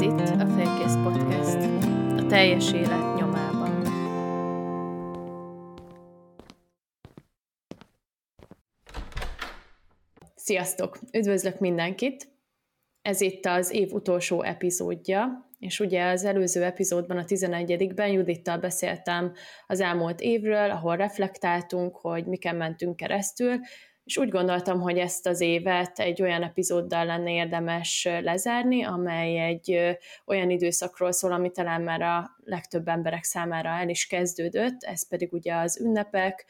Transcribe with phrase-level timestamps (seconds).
[0.00, 1.56] Ez itt a Félkész Podcast,
[2.22, 3.84] a teljes élet nyomában.
[10.34, 10.98] Sziasztok!
[11.12, 12.28] Üdvözlök mindenkit!
[13.02, 19.32] Ez itt az év utolsó epizódja, és ugye az előző epizódban, a 11-ben Judittal beszéltem
[19.66, 23.58] az elmúlt évről, ahol reflektáltunk, hogy miken mentünk keresztül,
[24.04, 29.96] és úgy gondoltam, hogy ezt az évet egy olyan epizóddal lenne érdemes lezárni, amely egy
[30.26, 35.32] olyan időszakról szól, ami talán már a legtöbb emberek számára el is kezdődött, ez pedig
[35.32, 36.46] ugye az ünnepek,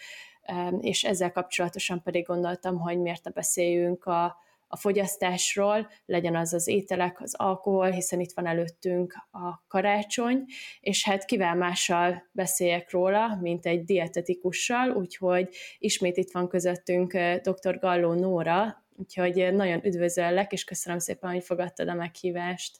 [0.80, 4.36] és ezzel kapcsolatosan pedig gondoltam, hogy miért ne beszéljünk a,
[4.72, 10.44] a fogyasztásról, legyen az az ételek, az alkohol, hiszen itt van előttünk a karácsony,
[10.80, 15.48] és hát kivel mással beszéljek róla, mint egy dietetikussal, úgyhogy
[15.78, 17.12] ismét itt van közöttünk
[17.42, 17.78] dr.
[17.78, 22.78] Galló Nóra, úgyhogy nagyon üdvözöllek, és köszönöm szépen, hogy fogadtad a meghívást.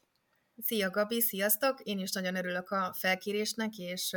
[0.62, 1.80] Szia Gabi, sziasztok!
[1.80, 4.16] Én is nagyon örülök a felkérésnek, és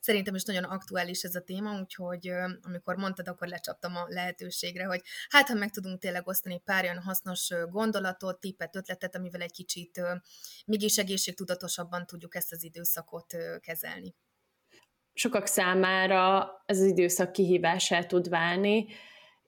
[0.00, 2.30] szerintem is nagyon aktuális ez a téma, úgyhogy
[2.62, 7.02] amikor mondtad, akkor lecsaptam a lehetőségre, hogy hát ha meg tudunk tényleg osztani pár olyan
[7.02, 10.00] hasznos gondolatot, tippet, ötletet, amivel egy kicsit
[10.66, 14.14] mégis egészségtudatosabban tudjuk ezt az időszakot kezelni.
[15.12, 18.86] Sokak számára ez az időszak kihívását tud válni,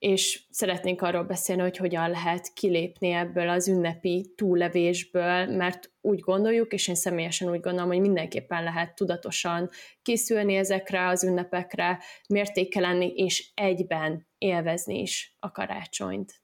[0.01, 6.73] és szeretnénk arról beszélni, hogy hogyan lehet kilépni ebből az ünnepi túllevésből, mert úgy gondoljuk,
[6.73, 9.69] és én személyesen úgy gondolom, hogy mindenképpen lehet tudatosan
[10.03, 11.99] készülni ezekre az ünnepekre,
[12.29, 16.40] mértékelenni, és egyben élvezni is a karácsonyt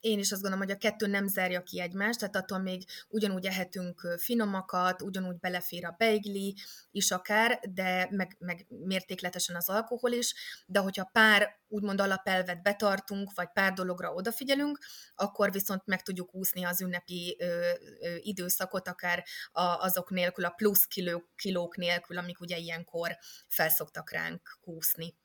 [0.00, 3.46] én is azt gondolom, hogy a kettő nem zárja ki egymást, tehát attól még ugyanúgy
[3.46, 6.56] ehetünk finomakat, ugyanúgy belefér a beigli
[6.90, 10.34] is akár, de meg, meg mértékletesen az alkohol is,
[10.66, 14.78] de hogyha pár úgymond alapelvet betartunk, vagy pár dologra odafigyelünk,
[15.14, 20.50] akkor viszont meg tudjuk úszni az ünnepi ö, ö, időszakot, akár a, azok nélkül, a
[20.50, 23.16] plusz kiló, kilók nélkül, amik ugye ilyenkor
[23.48, 25.16] felszoktak ránk kúszni.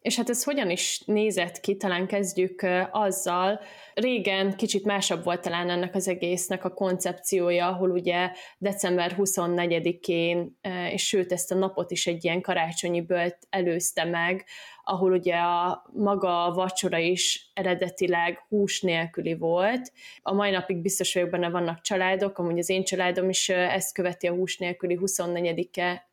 [0.00, 3.60] És hát ez hogyan is nézett ki, talán kezdjük azzal.
[3.94, 10.58] Régen kicsit másabb volt talán ennek az egésznek a koncepciója, ahol ugye december 24-én,
[10.92, 14.44] és sőt ezt a napot is egy ilyen karácsonyi bölt előzte meg,
[14.84, 19.92] ahol ugye a maga vacsora is eredetileg hús nélküli volt.
[20.22, 24.26] A mai napig biztos vagyok benne vannak családok, amúgy az én családom is ezt követi
[24.26, 26.08] a hús nélküli 24-e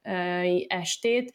[0.68, 1.34] estét,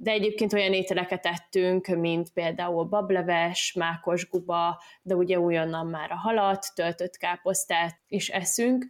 [0.00, 6.16] de egyébként olyan ételeket ettünk, mint például bableves, mákos guba, de ugye újonnan már a
[6.16, 8.86] halat, töltött káposztát is eszünk,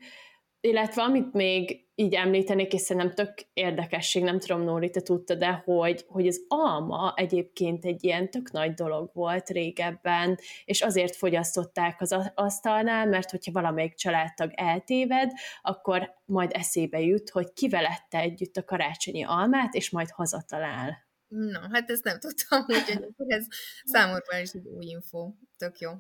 [0.61, 5.63] illetve amit még így említenék, és szerintem tök érdekesség, nem tudom, Nóri, te tudtad de
[5.65, 12.01] hogy, hogy az alma egyébként egy ilyen tök nagy dolog volt régebben, és azért fogyasztották
[12.01, 15.31] az asztalnál, mert hogyha valamelyik családtag eltéved,
[15.63, 21.07] akkor majd eszébe jut, hogy kivelette együtt a karácsonyi almát, és majd hazatalál.
[21.29, 23.47] Na, hát ezt nem tudtam, úgyhogy ez
[23.85, 25.33] számomra is egy új info.
[25.57, 25.91] Tök jó.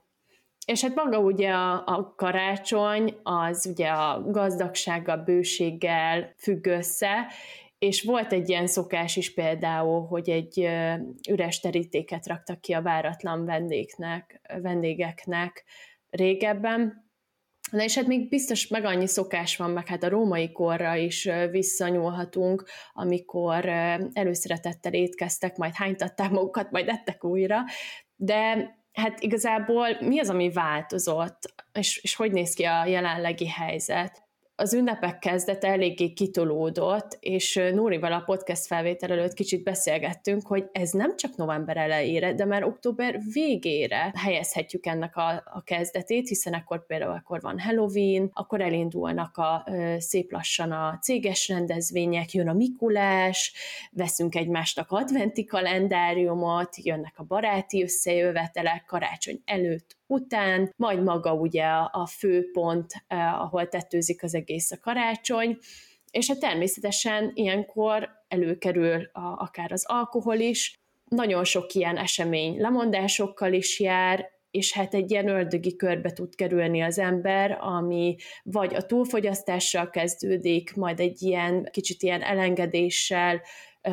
[0.68, 7.26] És hát maga ugye a, a karácsony, az ugye a gazdagsággal, bőséggel függ össze,
[7.78, 10.68] és volt egy ilyen szokás is például, hogy egy
[11.30, 15.64] üres terítéket raktak ki a váratlan vendégnek, vendégeknek
[16.10, 17.06] régebben,
[17.70, 21.28] Na és hát még biztos meg annyi szokás van, meg hát a római korra is
[21.50, 23.68] visszanyúlhatunk, amikor
[24.12, 27.58] előszeretettel étkeztek, majd hánytatták magukat, majd ettek újra,
[28.16, 34.27] de hát igazából mi az, ami változott, és, és hogy néz ki a jelenlegi helyzet?
[34.60, 40.90] Az ünnepek kezdete eléggé kitolódott, és Nórival a podcast felvétel előtt kicsit beszélgettünk, hogy ez
[40.90, 46.86] nem csak november elejére, de már október végére helyezhetjük ennek a, a kezdetét, hiszen akkor
[46.86, 49.66] például akkor van Halloween, akkor elindulnak a
[49.98, 53.52] szép lassan a céges rendezvények, jön a Mikulás,
[53.90, 62.06] veszünk egymástak adventi kalendáriumot, jönnek a baráti összejövetelek, karácsony előtt, után, majd maga ugye a
[62.06, 65.58] főpont, eh, ahol tetőzik az egész a karácsony,
[66.10, 70.74] és hát természetesen ilyenkor előkerül a, akár az alkohol is,
[71.08, 76.80] nagyon sok ilyen esemény lemondásokkal is jár, és hát egy ilyen ördögi körbe tud kerülni
[76.80, 83.40] az ember, ami vagy a túlfogyasztással kezdődik, majd egy ilyen kicsit ilyen elengedéssel,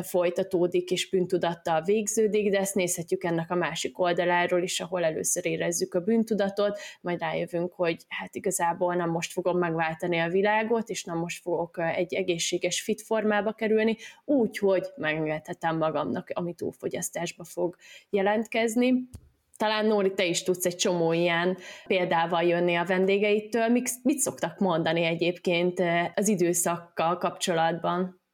[0.02, 5.94] folytatódik és bűntudattal végződik, de ezt nézhetjük ennek a másik oldaláról is, ahol először érezzük
[5.94, 11.18] a bűntudatot, majd rájövünk, hogy hát igazából nem most fogom megváltani a világot, és nem
[11.18, 17.76] most fogok egy egészséges fit formába kerülni, úgy, hogy megengedhetem magamnak, ami túlfogyasztásba fog
[18.10, 19.08] jelentkezni.
[19.56, 21.56] talán Nóri, te is tudsz egy csomó ilyen
[21.86, 23.68] példával jönni a vendégeitől.
[23.68, 25.82] Mit, mit szoktak mondani egyébként
[26.14, 28.24] az időszakkal kapcsolatban?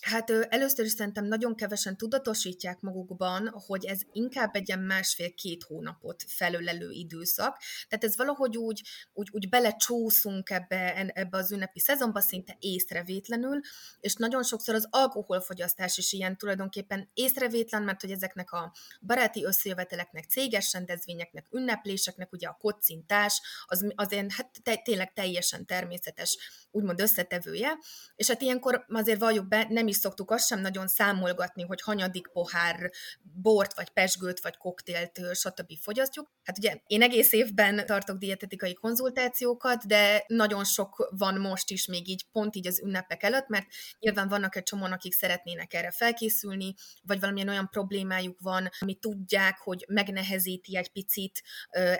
[0.00, 6.24] Hát először is szerintem nagyon kevesen tudatosítják magukban, hogy ez inkább egy ilyen másfél-két hónapot
[6.28, 7.58] felölelő időszak.
[7.88, 8.82] Tehát ez valahogy úgy,
[9.12, 13.60] úgy, úgy belecsúszunk ebbe, ebbe az ünnepi szezonba szinte észrevétlenül,
[14.00, 20.24] és nagyon sokszor az alkoholfogyasztás is ilyen tulajdonképpen észrevétlen, mert hogy ezeknek a baráti összejöveteleknek,
[20.24, 26.38] céges rendezvényeknek, ünnepléseknek, ugye a kocintás, az, az ilyen, hát te, tényleg teljesen természetes,
[26.70, 27.78] úgymond összetevője,
[28.16, 32.28] és hát ilyenkor azért valljuk be, nem is szoktuk azt sem nagyon számolgatni, hogy hanyadik
[32.32, 32.90] pohár
[33.22, 35.72] bort, vagy pesgőt, vagy koktélt, stb.
[35.80, 36.30] fogyasztjuk.
[36.42, 42.08] Hát ugye én egész évben tartok dietetikai konzultációkat, de nagyon sok van most is még
[42.08, 43.66] így, pont így az ünnepek előtt, mert
[43.98, 49.58] nyilván vannak egy csomóan, akik szeretnének erre felkészülni, vagy valamilyen olyan problémájuk van, ami tudják,
[49.58, 51.42] hogy megnehezíti egy picit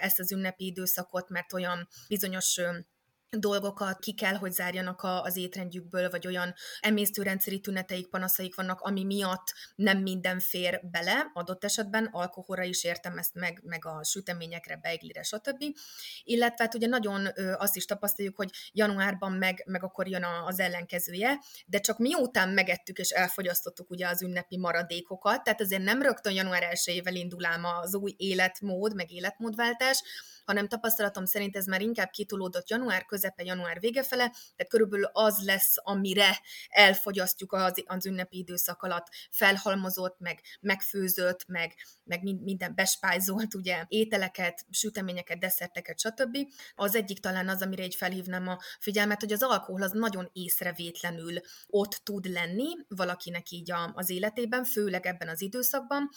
[0.00, 2.60] ezt az ünnepi időszakot, mert olyan bizonyos
[3.31, 9.05] dolgokat ki kell, hogy zárjanak a, az étrendjükből, vagy olyan emésztőrendszeri tüneteik, panaszaik vannak, ami
[9.05, 14.76] miatt nem minden fér bele, adott esetben alkoholra is értem ezt meg, meg a süteményekre,
[14.76, 15.64] beiglire, stb.
[16.25, 20.46] Illetve hát ugye nagyon ö, azt is tapasztaljuk, hogy januárban meg, meg akkor jön a,
[20.46, 26.02] az ellenkezője, de csak miután megettük és elfogyasztottuk ugye az ünnepi maradékokat, tehát azért nem
[26.02, 30.02] rögtön január 1-ével indul ám az új életmód, meg életmódváltás,
[30.46, 35.44] hanem tapasztalatom szerint ez már inkább kitolódott január közepe, január vége fele, tehát körülbelül az
[35.44, 43.54] lesz, amire elfogyasztjuk az, az ünnepi időszak alatt felhalmozott, meg megfőzött, meg, meg minden bespájzolt,
[43.54, 46.37] ugye, ételeket, süteményeket, desszerteket, stb.
[46.75, 51.40] Az egyik talán az, amire egy felhívnám a figyelmet, hogy az alkohol az nagyon észrevétlenül
[51.66, 56.08] ott tud lenni valakinek így a, az életében, főleg ebben az időszakban,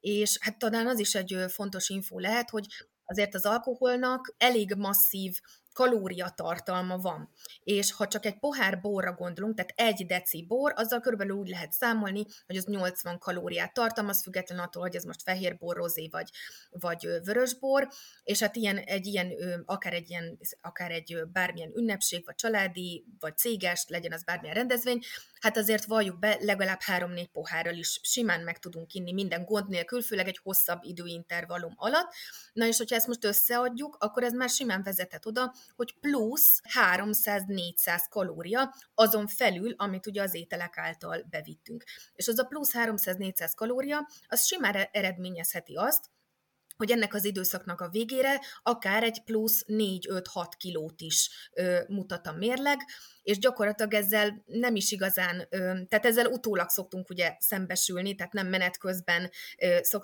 [0.00, 2.66] és hát talán az is egy fontos info lehet, hogy
[3.08, 5.40] azért az alkoholnak elég masszív
[5.78, 7.30] kalóriatartalma van.
[7.64, 11.72] És ha csak egy pohár borra gondolunk, tehát egy deci bor, azzal körülbelül úgy lehet
[11.72, 16.30] számolni, hogy az 80 kalóriát tartalmaz, független attól, hogy ez most fehér bor, rozé vagy,
[16.70, 17.88] vagy vörös bor,
[18.22, 19.32] és hát ilyen, egy ilyen,
[19.64, 25.00] akár egy ilyen, akár egy bármilyen ünnepség, vagy családi, vagy céges, legyen az bármilyen rendezvény,
[25.40, 30.02] hát azért valljuk be, legalább három-négy pohárral is simán meg tudunk inni minden gond nélkül,
[30.02, 32.12] főleg egy hosszabb időintervallum alatt.
[32.52, 38.02] Na és hogyha ezt most összeadjuk, akkor ez már simán vezethet oda, hogy plusz 300-400
[38.10, 41.84] kalória azon felül, amit ugye az ételek által bevittünk.
[42.14, 46.10] És az a plusz 300-400 kalória, az simán eredményezheti azt,
[46.76, 52.32] hogy ennek az időszaknak a végére akár egy plusz 4-5-6 kilót is ö, mutat a
[52.32, 52.78] mérleg,
[53.28, 55.48] és gyakorlatilag ezzel nem is igazán,
[55.88, 59.30] tehát ezzel utólag szoktunk ugye szembesülni, tehát nem menet közben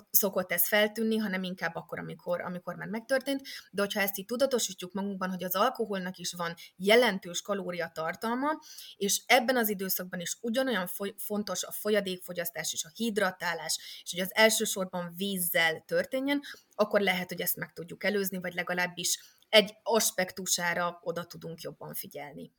[0.09, 3.41] szokott ez feltűnni, hanem inkább akkor, amikor, amikor már megtörtént,
[3.71, 8.59] de hogyha ezt így tudatosítjuk magunkban, hogy az alkoholnak is van jelentős kalóriatartalma,
[8.95, 14.35] és ebben az időszakban is ugyanolyan fontos a folyadékfogyasztás és a hidratálás, és hogy az
[14.35, 16.41] elsősorban vízzel történjen,
[16.75, 19.19] akkor lehet, hogy ezt meg tudjuk előzni, vagy legalábbis
[19.49, 22.51] egy aspektusára oda tudunk jobban figyelni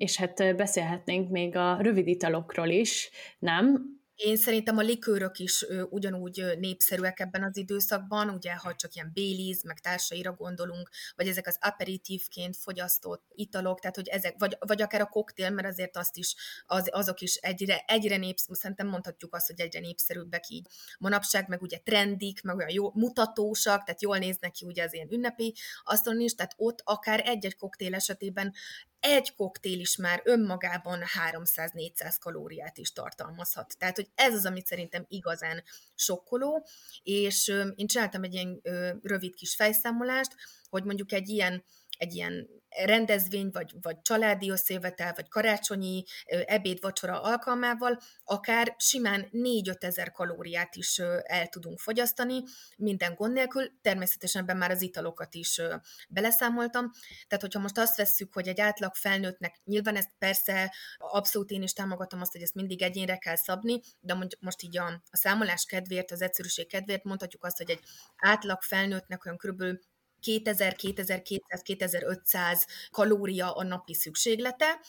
[0.00, 3.99] és hát beszélhetnénk még a rövid italokról is, nem?
[4.22, 9.10] Én szerintem a likőrök is ö, ugyanúgy népszerűek ebben az időszakban, ugye, ha csak ilyen
[9.14, 14.82] Baileys, meg társaira gondolunk, vagy ezek az aperitívként fogyasztott italok, tehát hogy ezek, vagy, vagy
[14.82, 16.34] akár a koktél, mert azért azt is,
[16.66, 20.66] az, azok is egyre, egyre népszerű, szerintem mondhatjuk azt, hogy egyre népszerűbbek így
[20.98, 25.12] manapság, meg ugye trendik, meg olyan jó mutatósak, tehát jól néznek ki ugye az ilyen
[25.12, 28.52] ünnepi asztalon is, tehát ott akár egy-egy koktél esetében
[29.00, 33.74] egy koktél is már önmagában 300-400 kalóriát is tartalmazhat.
[33.78, 35.62] Tehát, hogy ez az, amit szerintem igazán
[35.94, 36.66] sokkoló,
[37.02, 38.60] és én csináltam egy ilyen
[39.02, 40.34] rövid kis fejszámolást,
[40.68, 41.64] hogy mondjuk egy ilyen,
[42.00, 49.82] egy ilyen rendezvény, vagy, vagy családi összejövetel, vagy karácsonyi ebéd, vacsora alkalmával akár simán 4-5
[49.82, 52.42] ezer kalóriát is el tudunk fogyasztani,
[52.76, 55.60] minden gond nélkül, természetesen ebben már az italokat is
[56.08, 56.90] beleszámoltam,
[57.28, 61.72] tehát hogyha most azt vesszük, hogy egy átlag felnőttnek, nyilván ezt persze abszolút én is
[61.72, 66.10] támogatom azt, hogy ezt mindig egyénre kell szabni, de most így a, a számolás kedvéért,
[66.10, 67.82] az egyszerűség kedvéért mondhatjuk azt, hogy egy
[68.16, 69.80] átlag felnőttnek olyan körülbelül
[70.20, 74.80] 2000, 2200, 2500 kalória a napi szükséglete,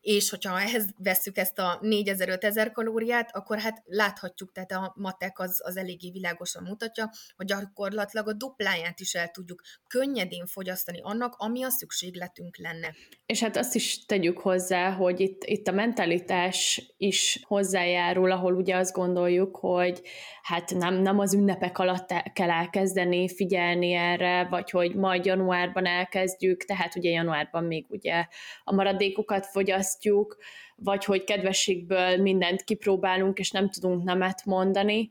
[0.00, 5.60] és hogyha ehhez vesszük ezt a 4000-5000 kalóriát, akkor hát láthatjuk, tehát a matek az,
[5.64, 11.62] az eléggé világosan mutatja, hogy gyakorlatilag a dupláját is el tudjuk könnyedén fogyasztani annak, ami
[11.62, 12.94] a szükségletünk lenne.
[13.26, 18.76] És hát azt is tegyük hozzá, hogy itt, itt a mentalitás is hozzájárul, ahol ugye
[18.76, 20.02] azt gondoljuk, hogy
[20.42, 26.64] hát nem, nem az ünnepek alatt kell elkezdeni figyelni erre, vagy hogy majd januárban elkezdjük,
[26.64, 28.26] tehát ugye januárban még ugye
[28.64, 29.46] a maradékokat
[29.90, 30.36] fogyasztjuk,
[30.76, 35.10] vagy hogy kedvességből mindent kipróbálunk, és nem tudunk nemet mondani.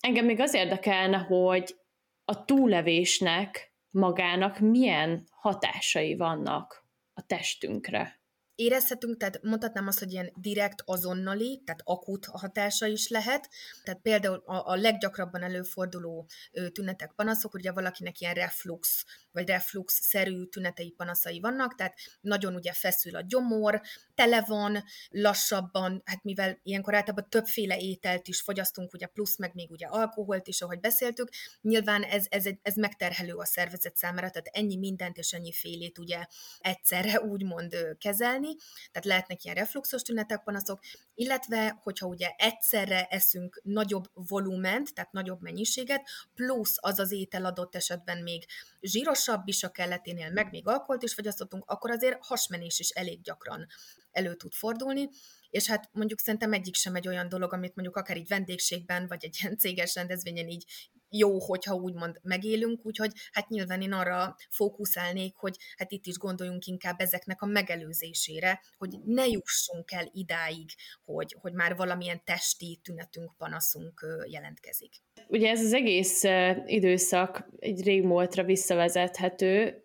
[0.00, 1.76] Engem még az érdekelne, hogy
[2.24, 8.17] a túlevésnek magának milyen hatásai vannak a testünkre
[8.58, 13.48] érezhetünk, tehát mondhatnám azt, hogy ilyen direkt, azonnali, tehát akut hatása is lehet.
[13.84, 16.28] Tehát például a, a leggyakrabban előforduló
[16.72, 23.16] tünetek, panaszok, ugye valakinek ilyen reflux, vagy reflux-szerű tünetei, panaszai vannak, tehát nagyon ugye feszül
[23.16, 23.80] a gyomor,
[24.14, 29.70] tele van, lassabban, hát mivel ilyenkor általában többféle ételt is fogyasztunk, ugye plusz meg még
[29.70, 31.28] ugye alkoholt is, ahogy beszéltük,
[31.60, 36.26] nyilván ez, ez, ez megterhelő a szervezet számára, tehát ennyi mindent és ennyi félét ugye
[36.58, 38.56] egyszerre úgymond kezelni, tenni,
[38.92, 40.80] tehát lehetnek ilyen refluxos tünetek, panaszok,
[41.14, 47.74] illetve hogyha ugye egyszerre eszünk nagyobb volument, tehát nagyobb mennyiséget, plusz az az étel adott
[47.74, 48.44] esetben még
[48.80, 53.66] zsírosabb is a kelleténél, meg még alkoholt is fogyasztottunk, akkor azért hasmenés is elég gyakran
[54.10, 55.08] elő tud fordulni,
[55.50, 59.24] és hát mondjuk szerintem egyik sem egy olyan dolog, amit mondjuk akár így vendégségben, vagy
[59.24, 60.64] egy ilyen céges rendezvényen így
[61.10, 66.66] jó, hogyha úgymond megélünk, úgyhogy hát nyilván én arra fókuszálnék, hogy hát itt is gondoljunk
[66.66, 70.70] inkább ezeknek a megelőzésére, hogy ne jussunk el idáig,
[71.04, 74.92] hogy, hogy már valamilyen testi tünetünk, panaszunk jelentkezik.
[75.28, 76.22] Ugye ez az egész
[76.66, 79.82] időszak egy régmúltra visszavezethető,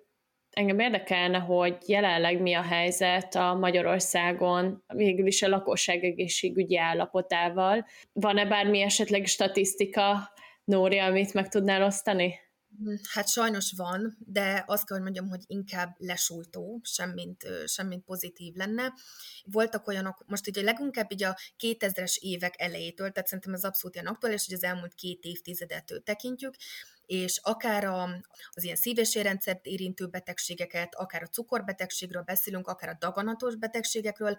[0.54, 7.86] engem érdekelne, hogy jelenleg mi a helyzet a Magyarországon, végül is a lakosság egészségügyi állapotával.
[8.14, 10.33] Van-e bármi esetleg statisztika,
[10.64, 12.40] Nóri, amit meg tudnál osztani?
[13.10, 18.94] Hát sajnos van, de azt kell, hogy mondjam, hogy inkább lesújtó, semmint, semmint pozitív lenne.
[19.44, 24.08] Voltak olyanok, most ugye leginkább így a 2000-es évek elejétől, tehát szerintem ez abszolút ilyen
[24.08, 26.56] aktuális, hogy az elmúlt két évtizedet tekintjük,
[27.06, 28.04] és akár a,
[28.50, 34.38] az ilyen szív- érintő betegségeket, akár a cukorbetegségről beszélünk, akár a daganatos betegségekről,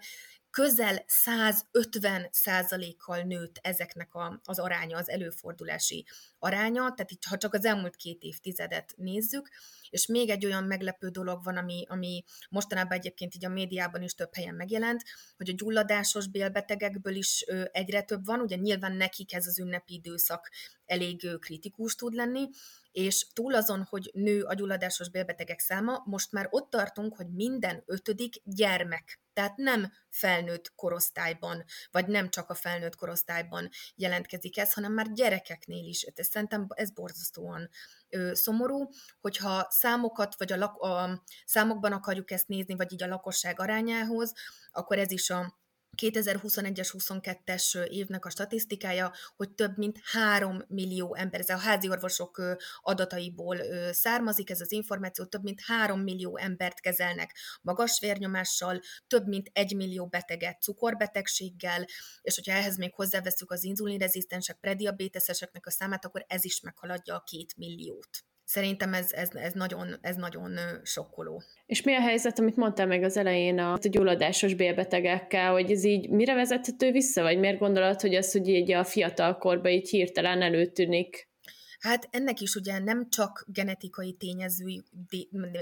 [0.55, 6.05] közel 150 százalékkal nőtt ezeknek a, az aránya, az előfordulási
[6.39, 9.49] aránya, tehát itt ha csak az elmúlt két évtizedet nézzük,
[9.89, 14.13] és még egy olyan meglepő dolog van, ami, ami mostanában egyébként így a médiában is
[14.13, 15.03] több helyen megjelent,
[15.37, 20.51] hogy a gyulladásos bélbetegekből is egyre több van, ugye nyilván nekik ez az ünnepi időszak
[20.85, 22.49] elég kritikus tud lenni,
[22.95, 27.83] és túl azon, hogy nő a gyulladásos bélbetegek száma, most már ott tartunk, hogy minden
[27.85, 29.21] ötödik gyermek.
[29.33, 35.85] Tehát nem felnőtt korosztályban, vagy nem csak a felnőtt korosztályban jelentkezik ez, hanem már gyerekeknél
[35.85, 36.01] is.
[36.01, 37.69] Ez szerintem ez borzasztóan
[38.09, 38.89] ö, szomorú,
[39.21, 44.33] hogyha számokat, vagy a, lak- a számokban akarjuk ezt nézni, vagy így a lakosság arányához,
[44.71, 45.59] akkor ez is a
[46.01, 52.41] 2021-es, 22-es évnek a statisztikája, hogy több mint 3 millió ember, ez a házi orvosok
[52.81, 53.57] adataiból
[53.91, 59.75] származik, ez az információ, több mint 3 millió embert kezelnek magas vérnyomással, több mint 1
[59.75, 61.85] millió beteget cukorbetegséggel,
[62.21, 67.23] és hogyha ehhez még hozzáveszünk az inzulinrezisztensek, prediabéteseseknek a számát, akkor ez is meghaladja a
[67.31, 68.25] 2 milliót.
[68.45, 71.43] Szerintem ez, ez, ez, nagyon, ez nagyon sokkoló.
[71.65, 75.83] És mi a helyzet, amit mondtál meg az elején a, a gyulladásos bélbetegekkel, hogy ez
[75.83, 79.89] így mire vezethető vissza, vagy miért gondolod, hogy az, hogy így a fiatal korban így
[79.89, 81.29] hirtelen előtűnik
[81.79, 84.83] Hát ennek is ugye nem csak genetikai tényező,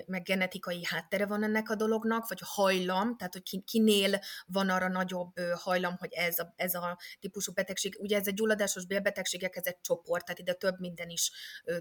[0.06, 5.40] meg genetikai háttere van ennek a dolognak, vagy hajlam, tehát hogy kinél van arra nagyobb
[5.54, 7.98] hajlam, hogy ez a, ez a típusú betegség.
[8.00, 11.32] Ugye ez egy gyulladásos bélbetegségek, ez egy csoport, tehát ide több minden is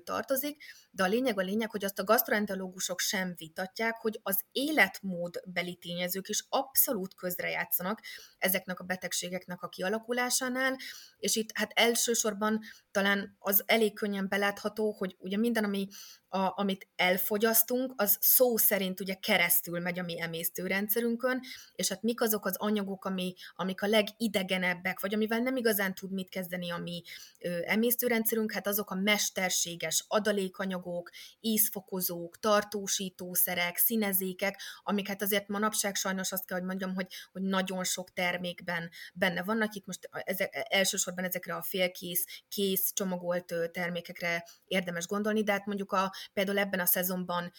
[0.04, 5.76] tartozik, de a lényeg a lényeg, hogy azt a gastroenterológusok sem vitatják, hogy az életmódbeli
[5.76, 8.00] tényezők is abszolút közrejátszanak
[8.38, 10.76] ezeknek a betegségeknek a kialakulásánál,
[11.18, 12.60] és itt hát elsősorban
[12.92, 15.88] talán az elég könnyen belátható, hogy ugye minden, ami
[16.28, 21.40] a, amit elfogyasztunk, az szó szerint ugye keresztül megy a mi emésztőrendszerünkön,
[21.74, 26.12] és hát mik azok az anyagok, ami, amik a legidegenebbek, vagy amivel nem igazán tud
[26.12, 27.02] mit kezdeni a mi
[27.38, 36.32] ö, emésztőrendszerünk, hát azok a mesterséges adalékanyagok, ízfokozók, tartósítószerek, színezékek, amik hát azért manapság sajnos
[36.32, 39.74] azt kell, hogy mondjam, hogy, hogy nagyon sok termékben benne vannak.
[39.74, 45.92] Itt most ezek, elsősorban ezekre a félkész, kész, csomagolt termékekre érdemes gondolni, de hát mondjuk
[45.92, 47.52] a például ebben a szezonban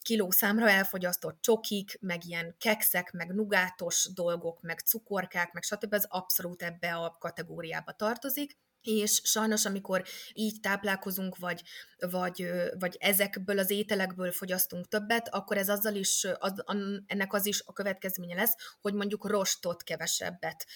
[0.00, 5.92] kiló számra elfogyasztott csokik, meg ilyen kekszek, meg nugátos dolgok, meg cukorkák, meg stb.
[5.92, 11.62] az abszolút ebbe a kategóriába tartozik és sajnos, amikor így táplálkozunk, vagy,
[12.10, 16.64] vagy, vagy ezekből az ételekből fogyasztunk többet, akkor ez azzal is, az,
[17.06, 20.66] ennek az is a következménye lesz, hogy mondjuk rostot kevesebbet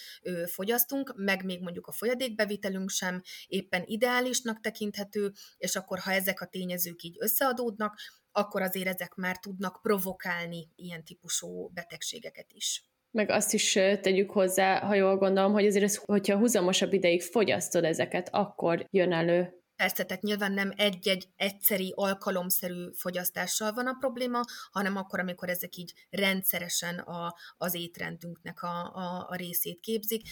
[0.46, 6.46] fogyasztunk, meg még mondjuk a folyadékbevitelünk sem éppen ideálisnak tekinthető, és akkor ha ezek a
[6.46, 7.98] tényezők így összeadódnak,
[8.32, 14.80] akkor azért ezek már tudnak provokálni ilyen típusú betegségeket is meg azt is tegyük hozzá,
[14.80, 19.56] ha jól gondolom, hogy azért, ez, hogyha húzamosabb ideig fogyasztod ezeket, akkor jön elő.
[19.76, 24.40] Persze, tehát nyilván nem egy-egy egyszeri, alkalomszerű fogyasztással van a probléma,
[24.70, 30.22] hanem akkor, amikor ezek így rendszeresen a, az étrendünknek a, a, a részét képzik.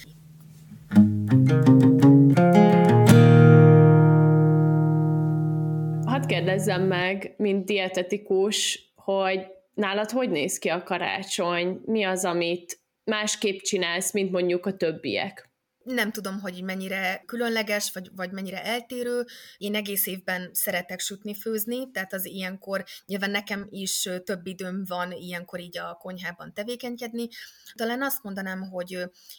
[6.04, 11.80] Hadd kérdezzem meg, mint dietetikus, hogy nálad hogy néz ki a karácsony?
[11.84, 15.50] Mi az, amit másképp csinálsz, mint mondjuk a többiek?
[15.84, 19.24] Nem tudom, hogy mennyire különleges, vagy, vagy mennyire eltérő.
[19.56, 25.12] Én egész évben szeretek sütni, főzni, tehát az ilyenkor nyilván nekem is több időm van
[25.12, 27.28] ilyenkor így a konyhában tevékenykedni.
[27.74, 28.98] Talán azt mondanám, hogy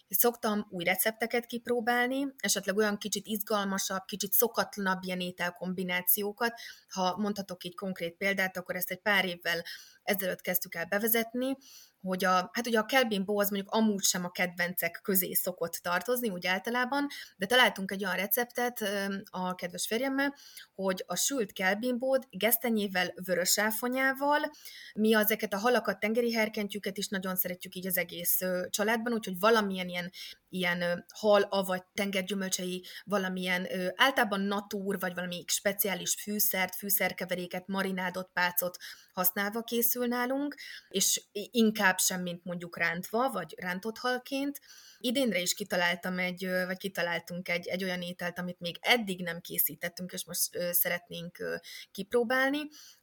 [0.09, 6.53] szoktam új recepteket kipróbálni, esetleg olyan kicsit izgalmasabb, kicsit szokatlanabb ilyen ételkombinációkat.
[6.89, 9.63] Ha mondhatok így konkrét példát, akkor ezt egy pár évvel
[10.03, 11.57] ezelőtt kezdtük el bevezetni,
[12.01, 15.73] hogy a, hát ugye a Kelvin Bow az mondjuk amúgy sem a kedvencek közé szokott
[15.73, 18.83] tartozni, úgy általában, de találtunk egy olyan receptet
[19.29, 20.35] a kedves férjemmel,
[20.73, 24.51] hogy a sült Kelvin Bow-t gesztenyével, vörös áfonyával,
[24.93, 28.39] mi ezeket a halakat, tengeri herkentjüket is nagyon szeretjük így az egész
[28.69, 30.11] családban, úgyhogy valamilyen ilyen
[30.51, 38.77] ilyen hal, avagy tengergyümölcsei, valamilyen általában natúr, vagy valami speciális fűszert, fűszerkeveréket, marinádot, pácot
[39.13, 40.55] használva készül nálunk,
[40.89, 44.59] és inkább sem, mint mondjuk rántva, vagy rántott halként.
[44.97, 50.11] Idénre is kitaláltam egy, vagy kitaláltunk egy, egy olyan ételt, amit még eddig nem készítettünk,
[50.11, 51.59] és most szeretnénk
[51.91, 52.59] kipróbálni.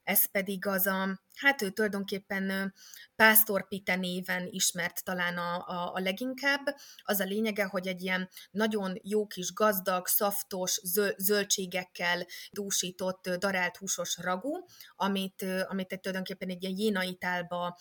[0.08, 2.74] Ez pedig az a, hát ő tulajdonképpen
[3.16, 6.76] pásztorpite néven ismert talán a, a, a leginkább.
[7.02, 10.80] Az a lényege, hogy egy ilyen nagyon jó kis gazdag, szaftos,
[11.16, 14.64] zöldségekkel dúsított, darált húsos ragú,
[14.96, 17.78] amit, amit egy tulajdonképpen egy ilyen jénaitálba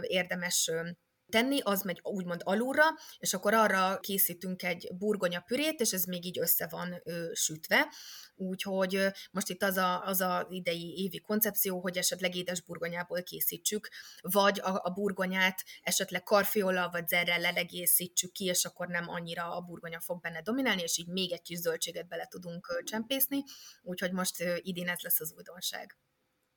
[0.00, 0.70] érdemes
[1.28, 2.84] tenni, az megy úgymond alulra,
[3.18, 7.88] és akkor arra készítünk egy burgonya pürét, és ez még így össze van ö, sütve.
[8.34, 13.88] Úgyhogy most itt az a, az a idei évi koncepció, hogy esetleg édes burgonyából készítsük,
[14.20, 19.60] vagy a, a burgonyát esetleg karfiola vagy zerrel lelegészítsük ki, és akkor nem annyira a
[19.60, 23.42] burgonya fog benne dominálni, és így még egy kis zöldséget bele tudunk csempészni.
[23.82, 25.96] Úgyhogy most idén ez lesz az újdonság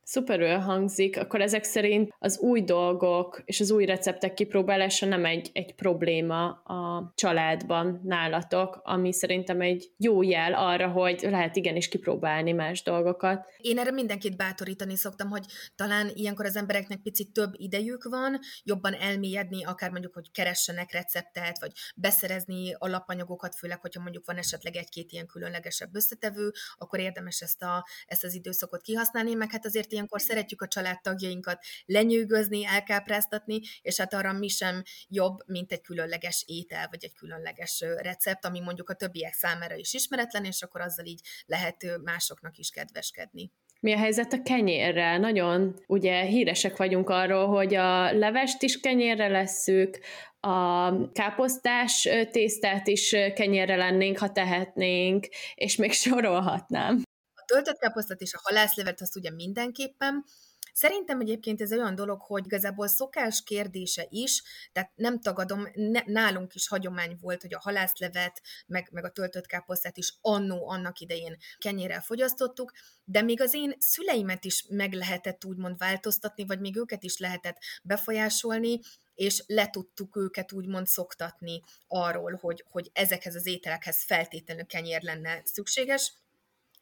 [0.10, 5.50] szuperül hangzik, akkor ezek szerint az új dolgok és az új receptek kipróbálása nem egy,
[5.54, 12.52] egy probléma a családban nálatok, ami szerintem egy jó jel arra, hogy lehet igenis kipróbálni
[12.52, 13.46] más dolgokat.
[13.58, 15.46] Én erre mindenkit bátorítani szoktam, hogy
[15.76, 21.60] talán ilyenkor az embereknek picit több idejük van, jobban elmélyedni, akár mondjuk, hogy keressenek receptet,
[21.60, 27.64] vagy beszerezni alapanyagokat, főleg, hogyha mondjuk van esetleg egy-két ilyen különlegesebb összetevő, akkor érdemes ezt,
[27.64, 33.98] a, ezt az időszakot kihasználni, meg hát azért ilyenkor szeretjük a családtagjainkat lenyűgözni, elkápráztatni, és
[33.98, 38.90] hát arra mi sem jobb, mint egy különleges étel, vagy egy különleges recept, ami mondjuk
[38.90, 43.52] a többiek számára is ismeretlen, és akkor azzal így lehet másoknak is kedveskedni.
[43.82, 45.18] Mi a helyzet a kenyérrel?
[45.20, 50.00] Nagyon ugye híresek vagyunk arról, hogy a levest is kenyérre leszük,
[50.40, 57.02] a káposztás tésztát is kenyérre lennénk, ha tehetnénk, és még sorolhatnám
[57.50, 60.26] töltött káposztát és a halászlevet azt ugye mindenképpen,
[60.74, 66.56] Szerintem egyébként ez olyan dolog, hogy igazából szokás kérdése is, tehát nem tagadom, ne, nálunk
[66.56, 71.38] is hagyomány volt, hogy a halászlevet, meg, meg a töltött káposztát is annó annak idején
[71.58, 72.72] kenyérrel fogyasztottuk,
[73.04, 77.58] de még az én szüleimet is meg lehetett úgymond változtatni, vagy még őket is lehetett
[77.84, 78.80] befolyásolni,
[79.16, 85.42] és le tudtuk őket úgymond szoktatni arról, hogy, hogy ezekhez az ételekhez feltétlenül kenyér lenne
[85.44, 86.14] szükséges.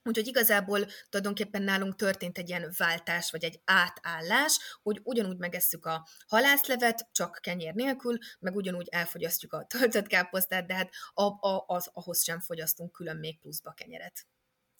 [0.08, 6.08] Úgyhogy igazából tulajdonképpen nálunk történt egy ilyen váltás, vagy egy átállás, hogy ugyanúgy megesszük a
[6.28, 11.90] halászlevet, csak kenyér nélkül, meg ugyanúgy elfogyasztjuk a töltött káposztát, de hát a, a, az,
[11.94, 14.26] ahhoz sem fogyasztunk külön még pluszba kenyeret.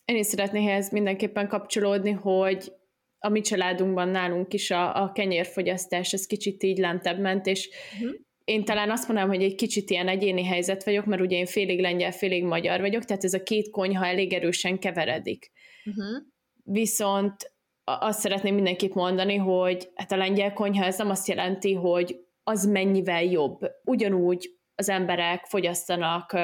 [0.06, 2.74] Én is szeretnék ehhez mindenképpen kapcsolódni, hogy
[3.20, 8.26] a mi családunkban nálunk is a, a kenyérfogyasztás ez kicsit így lentebb ment, és uh-huh
[8.48, 11.80] én talán azt mondanám, hogy egy kicsit ilyen egyéni helyzet vagyok, mert ugye én félig
[11.80, 15.52] lengyel, félig magyar vagyok, tehát ez a két konyha elég erősen keveredik.
[15.86, 16.24] Uh-huh.
[16.64, 17.52] Viszont
[17.84, 22.66] azt szeretném mindenképp mondani, hogy hát a lengyel konyha ez nem azt jelenti, hogy az
[22.66, 23.60] mennyivel jobb.
[23.84, 26.36] Ugyanúgy az emberek fogyasztanak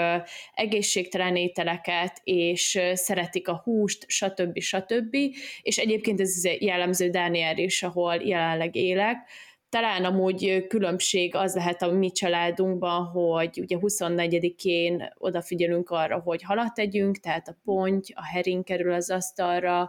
[0.53, 4.59] egészségtelen ételeket, és szeretik a húst, stb.
[4.59, 5.15] stb.
[5.61, 9.17] És egyébként ez jellemző Dániel is, ahol jelenleg élek.
[9.73, 16.73] Talán amúgy különbség az lehet a mi családunkban, hogy ugye 24-én odafigyelünk arra, hogy halat
[16.73, 19.79] tegyünk, tehát a ponty, a hering kerül az asztalra,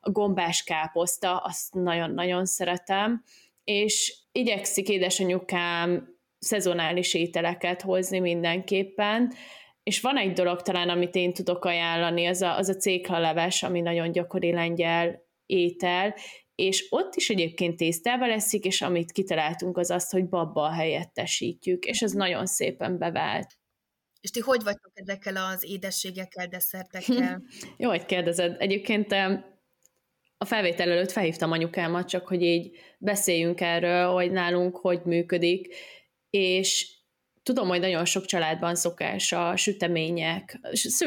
[0.00, 3.22] a gombás káposzta, azt nagyon-nagyon szeretem,
[3.64, 9.32] és igyekszik édesanyukám szezonális ételeket hozni mindenképpen,
[9.82, 13.80] és van egy dolog talán, amit én tudok ajánlani, az a, az a céklaleves, ami
[13.80, 16.14] nagyon gyakori lengyel étel,
[16.54, 22.02] és ott is egyébként tésztával leszik, és amit kitaláltunk az azt, hogy babba helyettesítjük, és
[22.02, 23.58] ez nagyon szépen bevált.
[24.20, 27.42] És ti hogy vagytok ezekkel az édességekkel, desszertekkel?
[27.78, 28.56] Jó, hogy kérdezed.
[28.58, 29.12] Egyébként
[30.38, 35.74] a felvétel előtt felhívtam anyukámat, csak hogy így beszéljünk erről, hogy nálunk hogy működik,
[36.30, 37.00] és
[37.42, 40.60] tudom, hogy nagyon sok családban szokás a sütemények,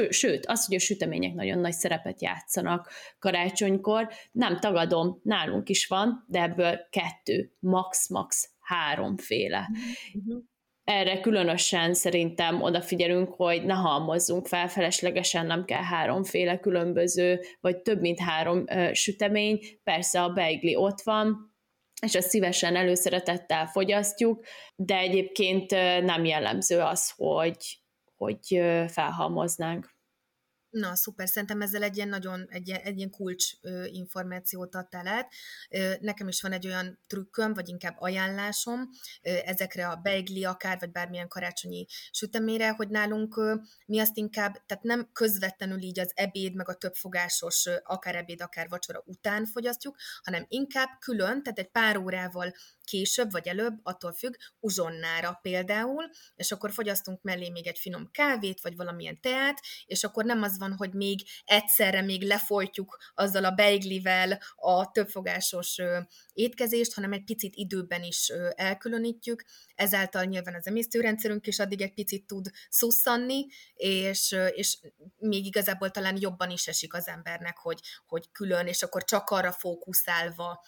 [0.10, 6.26] sőt, az, hogy a sütemények nagyon nagy szerepet játszanak karácsonykor, nem tagadom, nálunk is van,
[6.28, 9.70] de ebből kettő, max-max háromféle.
[10.18, 10.38] Mm-hmm
[10.86, 18.00] erre különösen szerintem odafigyelünk, hogy ne halmozzunk fel, feleslegesen nem kell háromféle különböző, vagy több
[18.00, 19.60] mint három ö, sütemény.
[19.84, 21.55] Persze a beigli ott van,
[22.02, 27.80] és azt szívesen előszeretettel fogyasztjuk, de egyébként nem jellemző az, hogy,
[28.16, 29.95] hogy felhalmoznánk.
[30.76, 35.32] Na, szuper, szerintem ezzel egy ilyen nagyon, egy, egy ilyen kulcs ö, információt adtál át.
[35.70, 38.90] Ö, nekem is van egy olyan trükköm, vagy inkább ajánlásom
[39.22, 44.66] ö, ezekre a beigli akár, vagy bármilyen karácsonyi sütemére, hogy nálunk ö, mi azt inkább,
[44.66, 49.46] tehát nem közvetlenül így az ebéd, meg a többfogásos, ö, akár ebéd, akár vacsora után
[49.46, 52.54] fogyasztjuk, hanem inkább külön, tehát egy pár órával
[52.86, 58.62] később vagy előbb, attól függ, uzsonnára például, és akkor fogyasztunk mellé még egy finom kávét,
[58.62, 63.52] vagy valamilyen teát, és akkor nem az van, hogy még egyszerre még lefolytjuk azzal a
[63.52, 65.78] beiglivel a többfogásos
[66.34, 69.44] étkezést, hanem egy picit időben is elkülönítjük,
[69.76, 74.78] ezáltal nyilván az emésztőrendszerünk is addig egy picit tud szusszanni, és, és
[75.18, 79.52] még igazából talán jobban is esik az embernek, hogy, hogy külön, és akkor csak arra
[79.52, 80.66] fókuszálva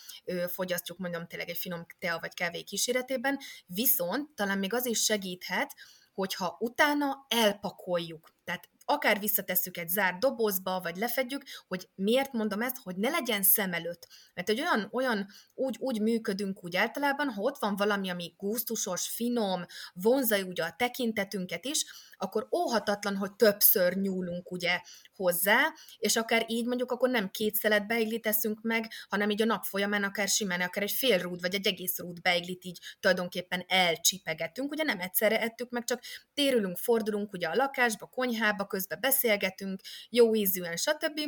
[0.47, 5.73] fogyasztjuk mondom tényleg egy finom tea vagy kávé kíséretében, viszont talán még az is segíthet,
[6.13, 8.29] hogyha utána elpakoljuk.
[8.43, 13.43] Tehát akár visszatesszük egy zárt dobozba, vagy lefedjük, hogy miért mondom ezt, hogy ne legyen
[13.43, 14.07] szem előtt.
[14.33, 19.09] Mert egy olyan, olyan úgy, úgy működünk úgy általában, ha ott van valami, ami gusztusos,
[19.09, 21.85] finom, vonzai ugye a tekintetünket is,
[22.17, 24.81] akkor óhatatlan, hogy többször nyúlunk ugye
[25.15, 28.25] hozzá, és akár így mondjuk akkor nem két szelet beiglit
[28.61, 31.97] meg, hanem így a nap folyamán akár simán, akár egy fél rúd, vagy egy egész
[31.97, 36.01] rúd beiglit így tulajdonképpen elcsipegetünk, ugye nem egyszerre ettük meg, csak
[36.33, 41.19] térülünk, fordulunk ugye a lakásba, konyhába, közben beszélgetünk, jó ízűen, stb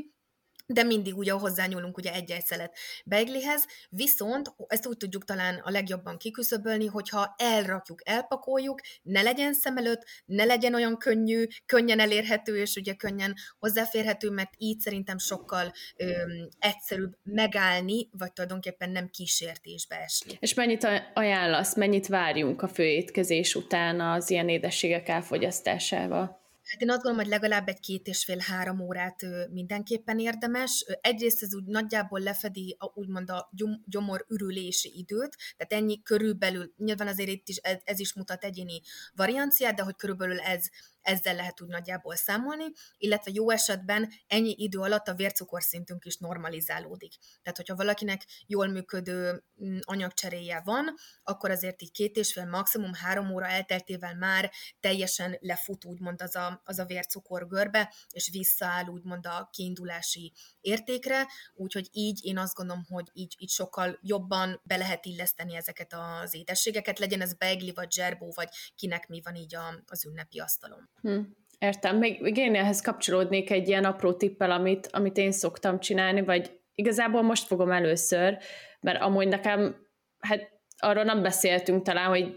[0.74, 6.18] de mindig ugye hozzányúlunk ugye egy-egy szelet beiglihez, viszont ezt úgy tudjuk talán a legjobban
[6.18, 12.76] kiküszöbölni, hogyha elrakjuk, elpakoljuk, ne legyen szem előtt, ne legyen olyan könnyű, könnyen elérhető, és
[12.76, 20.38] ugye könnyen hozzáférhető, mert így szerintem sokkal öm, egyszerűbb megállni, vagy tulajdonképpen nem kísértésbe esni.
[20.40, 26.39] És mennyit ajánlasz, mennyit várjunk a főétkezés után az ilyen édességek elfogyasztásával?
[26.70, 30.86] Hát én azt gondolom, hogy legalább egy két és fél három órát mindenképpen érdemes.
[31.02, 36.74] Egyrészt ez úgy nagyjából lefedi a, úgymond a gyom, gyomor ürülési időt, tehát ennyi körülbelül,
[36.78, 38.82] nyilván azért itt is ez, ez is mutat egyéni
[39.16, 40.70] varianciát, de hogy körülbelül ez
[41.10, 42.66] ezzel lehet úgy nagyjából számolni,
[42.98, 47.14] illetve jó esetben ennyi idő alatt a vércukorszintünk is normalizálódik.
[47.42, 52.94] Tehát, hogyha valakinek jól működő mm, anyagcseréje van, akkor azért így két és fél, maximum
[52.94, 58.86] három óra elteltével már teljesen lefut úgymond az a, az a vércukor görbe, és visszaáll
[58.86, 64.78] úgymond a kiindulási értékre, úgyhogy így én azt gondolom, hogy így, így sokkal jobban be
[64.78, 69.56] lehet illeszteni ezeket az édességeket, legyen ez beigli, vagy zserbó, vagy kinek mi van így
[69.56, 70.90] a, az ünnepi asztalon.
[71.02, 71.20] Hm.
[71.60, 71.98] Értem.
[71.98, 76.60] Még, még én ehhez kapcsolódnék egy ilyen apró tippel, amit, amit én szoktam csinálni, vagy
[76.76, 78.38] igazából most fogom először,
[78.82, 79.76] mert amúgy nekem,
[80.20, 82.34] hát arról nem beszéltünk talán, hogy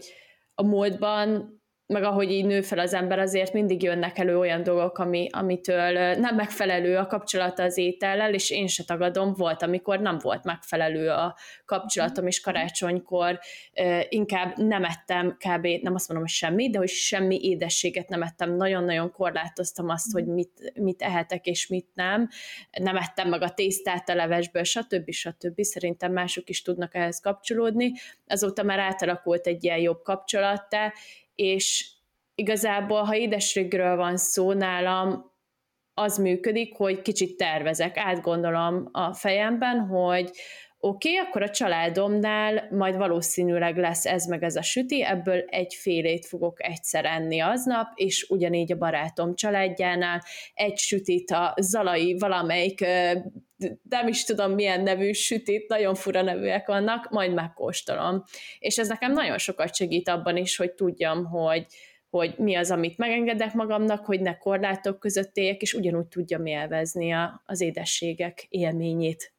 [0.55, 1.61] a múltban
[1.93, 6.15] meg ahogy így nő fel az ember, azért mindig jönnek elő olyan dolgok, ami, amitől
[6.15, 11.09] nem megfelelő a kapcsolata az étellel, és én se tagadom, volt, amikor nem volt megfelelő
[11.09, 13.39] a kapcsolatom, és karácsonykor
[14.09, 15.67] inkább nem ettem kb.
[15.81, 20.25] nem azt mondom, hogy semmi, de hogy semmi édességet nem ettem, nagyon-nagyon korlátoztam azt, hogy
[20.25, 22.29] mit, mit ehetek és mit nem,
[22.71, 25.11] nem ettem meg a tésztát a levesből, stb.
[25.11, 25.61] stb.
[25.61, 27.91] Szerintem mások is tudnak ehhez kapcsolódni.
[28.27, 30.93] Azóta már átalakult egy ilyen jobb kapcsolattá,
[31.35, 31.91] és
[32.35, 35.31] igazából, ha édességről van szó nálam,
[35.93, 40.31] az működik, hogy kicsit tervezek, átgondolom a fejemben, hogy
[40.79, 45.73] oké, okay, akkor a családomnál majd valószínűleg lesz ez meg ez a süti, ebből egy
[45.73, 50.21] félét fogok egyszer enni aznap, és ugyanígy a barátom családjánál
[50.53, 52.85] egy sütit a Zalai valamelyik
[53.89, 58.23] nem is tudom milyen nevű sütit, nagyon fura nevűek vannak, majd megkóstolom.
[58.59, 61.65] És ez nekem nagyon sokat segít abban is, hogy tudjam, hogy,
[62.09, 67.11] hogy mi az, amit megengedek magamnak, hogy ne korlátok között éljek, és ugyanúgy tudjam élvezni
[67.11, 69.32] a, az édességek élményét.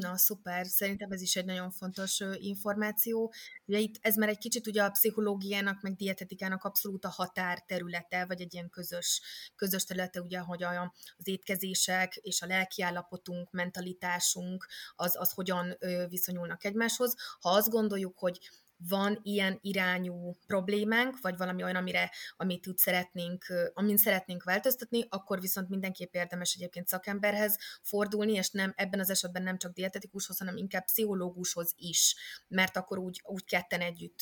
[0.00, 0.66] Na, szuper.
[0.66, 3.32] Szerintem ez is egy nagyon fontos információ.
[3.64, 8.40] Ugye itt ez már egy kicsit ugye a pszichológiának, meg dietetikának abszolút a határterülete, vagy
[8.40, 9.20] egy ilyen közös,
[9.56, 15.76] közös területe, ugye, hogy a, az étkezések és a lelkiállapotunk, mentalitásunk, az, az hogyan
[16.08, 17.14] viszonyulnak egymáshoz.
[17.40, 18.50] Ha azt gondoljuk, hogy
[18.88, 25.40] van ilyen irányú problémánk, vagy valami olyan, amire, amit úgy szeretnénk, amin szeretnénk változtatni, akkor
[25.40, 30.56] viszont mindenképp érdemes egyébként szakemberhez fordulni, és nem ebben az esetben nem csak dietetikushoz, hanem
[30.56, 32.16] inkább pszichológushoz is,
[32.48, 34.20] mert akkor úgy, úgy ketten együtt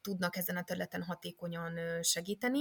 [0.00, 2.60] tudnak ezen a területen hatékonyan segíteni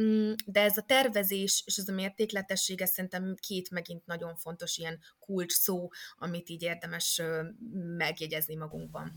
[0.00, 4.76] mm, de ez a tervezés és ez a mértékletesség, ez szerintem két megint nagyon fontos
[4.76, 7.22] ilyen kulcs szó, amit így érdemes
[7.96, 9.12] megjegyezni magunkban.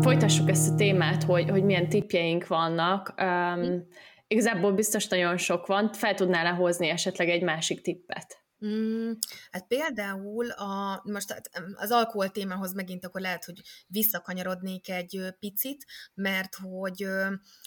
[0.00, 3.14] Folytassuk ezt a témát, hogy, hogy milyen tipjeink vannak.
[3.22, 3.86] Um,
[4.26, 5.92] igazából biztos nagyon sok van.
[5.92, 8.43] Fel tudnál hozni esetleg egy másik tippet?
[8.66, 9.12] Mm,
[9.50, 16.54] hát például a, most az alkohol témához megint akkor lehet, hogy visszakanyarodnék egy picit, mert
[16.54, 17.06] hogy,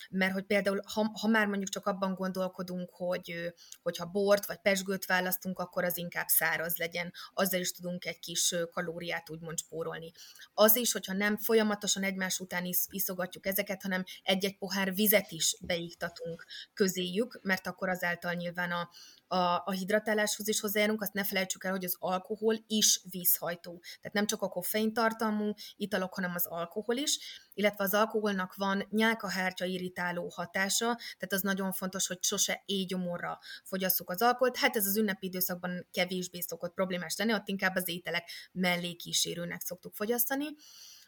[0.09, 5.05] mert hogy például, ha, ha már mondjuk csak abban gondolkodunk, hogy hogyha bort vagy pesgőt
[5.05, 10.11] választunk, akkor az inkább száraz legyen, azzal is tudunk egy kis kalóriát úgymond spórolni.
[10.53, 15.57] Az is, hogyha nem folyamatosan egymás után is, iszogatjuk ezeket, hanem egy-egy pohár vizet is
[15.61, 18.89] beiktatunk közéjük, mert akkor azáltal nyilván a,
[19.27, 23.81] a, a hidratáláshoz is hozzájárunk, azt ne felejtsük el, hogy az alkohol is vízhajtó.
[23.81, 27.19] Tehát nem csak a koffein tartalmú italok, hanem az alkohol is,
[27.53, 34.09] illetve az alkoholnak van nyálkahártya irritáló hatása, tehát az nagyon fontos, hogy sose éjgyomorra fogyasszuk
[34.09, 34.57] az alkoholt.
[34.57, 39.95] Hát ez az ünnepi időszakban kevésbé szokott problémás lenni, ott inkább az ételek mellékísérőnek szoktuk
[39.95, 40.45] fogyasztani.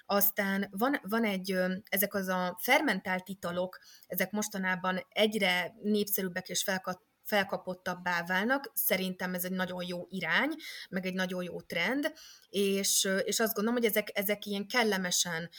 [0.06, 7.02] Aztán van, van egy, ezek az a fermentált italok, ezek mostanában egyre népszerűbbek és felkat,
[7.30, 8.72] felkapottabbá válnak.
[8.74, 10.56] Szerintem ez egy nagyon jó irány,
[10.90, 12.14] meg egy nagyon jó trend,
[12.50, 15.50] és, és azt gondolom, hogy ezek, ezek ilyen kellemesen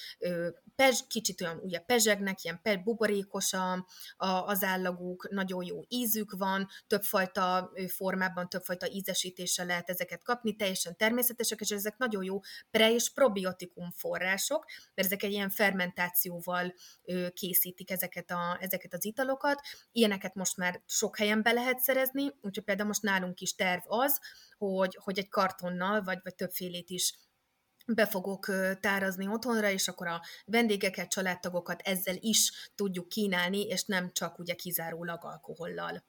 [0.77, 3.73] pezs, kicsit olyan ugye pezsegnek, ilyen pe, buborékos a,
[4.17, 10.97] a, az állaguk, nagyon jó ízük van, többfajta formában, többfajta ízesítéssel lehet ezeket kapni, teljesen
[10.97, 16.75] természetesek, és ezek nagyon jó pre- és probiotikum források, mert ezek egy ilyen fermentációval
[17.35, 19.61] készítik ezeket, a, ezeket az italokat.
[19.93, 24.21] Ilyeneket most már sok helyen be lehet szerezni, úgyhogy például most nálunk is terv az,
[24.61, 27.15] hogy, hogy egy kartonnal, vagy, vagy többfélét is
[27.87, 28.47] be fogok
[28.81, 34.55] tárazni otthonra, és akkor a vendégeket, családtagokat ezzel is tudjuk kínálni, és nem csak ugye
[34.55, 36.03] kizárólag alkohollal.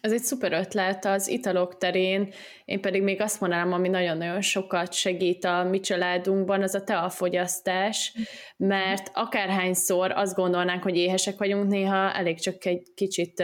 [0.00, 2.32] Ez egy szuper ötlet az italok terén,
[2.64, 8.14] én pedig még azt mondanám, ami nagyon-nagyon sokat segít a mi családunkban, az a teafogyasztás,
[8.56, 13.42] mert akárhányszor azt gondolnánk, hogy éhesek vagyunk, néha elég csak egy kicsit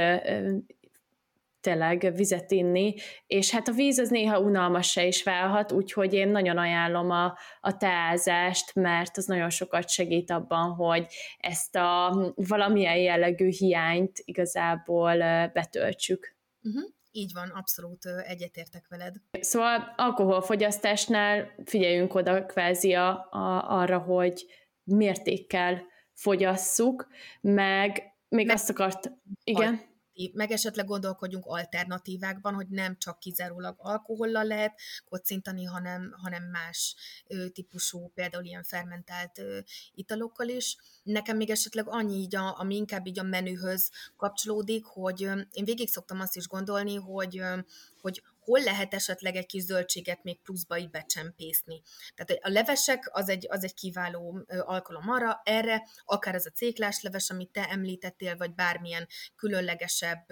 [1.67, 2.95] tényleg vizet inni,
[3.27, 7.39] és hát a víz az néha unalmas se is válhat, úgyhogy én nagyon ajánlom a,
[7.61, 11.07] a teázást, mert az nagyon sokat segít abban, hogy
[11.39, 15.17] ezt a valamilyen jellegű hiányt igazából
[15.53, 16.37] betöltsük.
[16.63, 16.83] Uh-huh.
[17.11, 19.15] Így van, abszolút egyetértek veled.
[19.41, 24.47] Szóval alkoholfogyasztásnál figyeljünk oda kvázi a, a, arra, hogy
[24.85, 27.07] mértékkel fogyasszuk,
[27.41, 29.11] meg még meg azt akart,
[29.45, 36.43] igen alternatív, meg esetleg gondolkodjunk alternatívákban, hogy nem csak kizárólag alkohollal lehet kocintani, hanem, hanem
[36.43, 36.95] más
[37.27, 39.59] ö, típusú, például ilyen fermentált ö,
[39.95, 40.77] italokkal is.
[41.03, 45.65] Nekem még esetleg annyi így, a, ami inkább így a menühöz kapcsolódik, hogy ö, én
[45.65, 47.59] végig szoktam azt is gondolni, hogy, ö,
[48.01, 51.83] hogy hol lehet esetleg egy kis zöldséget még pluszba így becsempészni.
[52.15, 57.03] Tehát a levesek az egy, az egy kiváló alkalom arra, erre, akár ez a céklás
[57.03, 60.27] leves, amit te említettél, vagy bármilyen különlegesebb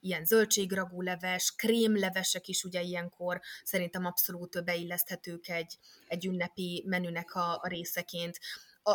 [0.00, 7.58] ilyen zöldségragú leves, krémlevesek is ugye ilyenkor szerintem abszolút beilleszthetők egy, egy ünnepi menünek a,
[7.62, 8.38] a részeként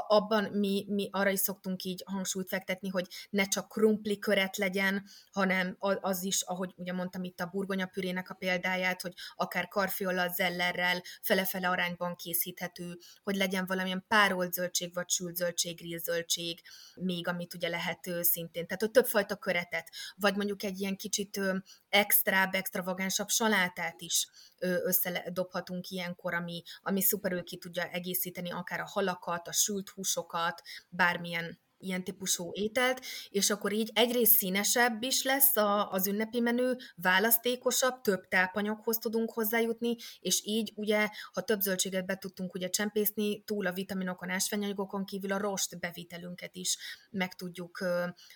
[0.07, 5.05] abban mi, mi arra is szoktunk így hangsúlyt fektetni, hogy ne csak krumpli köret legyen,
[5.31, 11.01] hanem az is, ahogy ugye mondtam itt a burgonyapürének a példáját, hogy akár karfiollal, zellerrel,
[11.21, 16.61] fele-fele arányban készíthető, hogy legyen valamilyen párolt zöldség, vagy sült zöldség, zöldség,
[16.95, 18.65] még amit ugye lehet szintén.
[18.65, 21.39] Tehát, hogy többfajta köretet, vagy mondjuk egy ilyen kicsit
[21.89, 24.27] extrább, extravagánsabb salátát is
[24.63, 31.59] összedobhatunk ilyenkor, ami, ami szuperül ki tudja egészíteni akár a halakat, a sült húsokat, bármilyen
[31.83, 38.01] ilyen típusú ételt, és akkor így egyrészt színesebb is lesz a, az ünnepi menü, választékosabb,
[38.01, 43.67] több tápanyaghoz tudunk hozzájutni, és így ugye, ha több zöldséget be tudtunk ugye csempészni, túl
[43.67, 46.77] a vitaminokon, ásványanyagokon kívül a rost bevitelünket is
[47.09, 47.85] meg tudjuk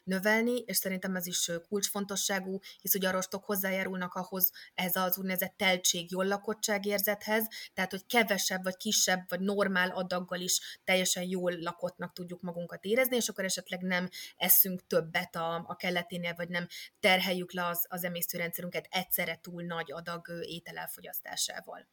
[0.04, 5.54] növelni, és szerintem ez is kulcsfontosságú, hisz ugye a rostok hozzájárulnak ahhoz, ez az úgynevezett
[5.58, 11.60] teltség, jól lakottság érzethez, tehát hogy kevesebb, vagy kisebb, vagy normál adaggal is teljesen jól
[11.60, 16.68] lakottnak tudjuk magunkat érezni, és akkor esetleg nem eszünk többet a, a kelleténél, vagy nem
[17.00, 21.88] terheljük le az, az emésztőrendszerünket egyszerre túl nagy adag étel elfogyasztásával.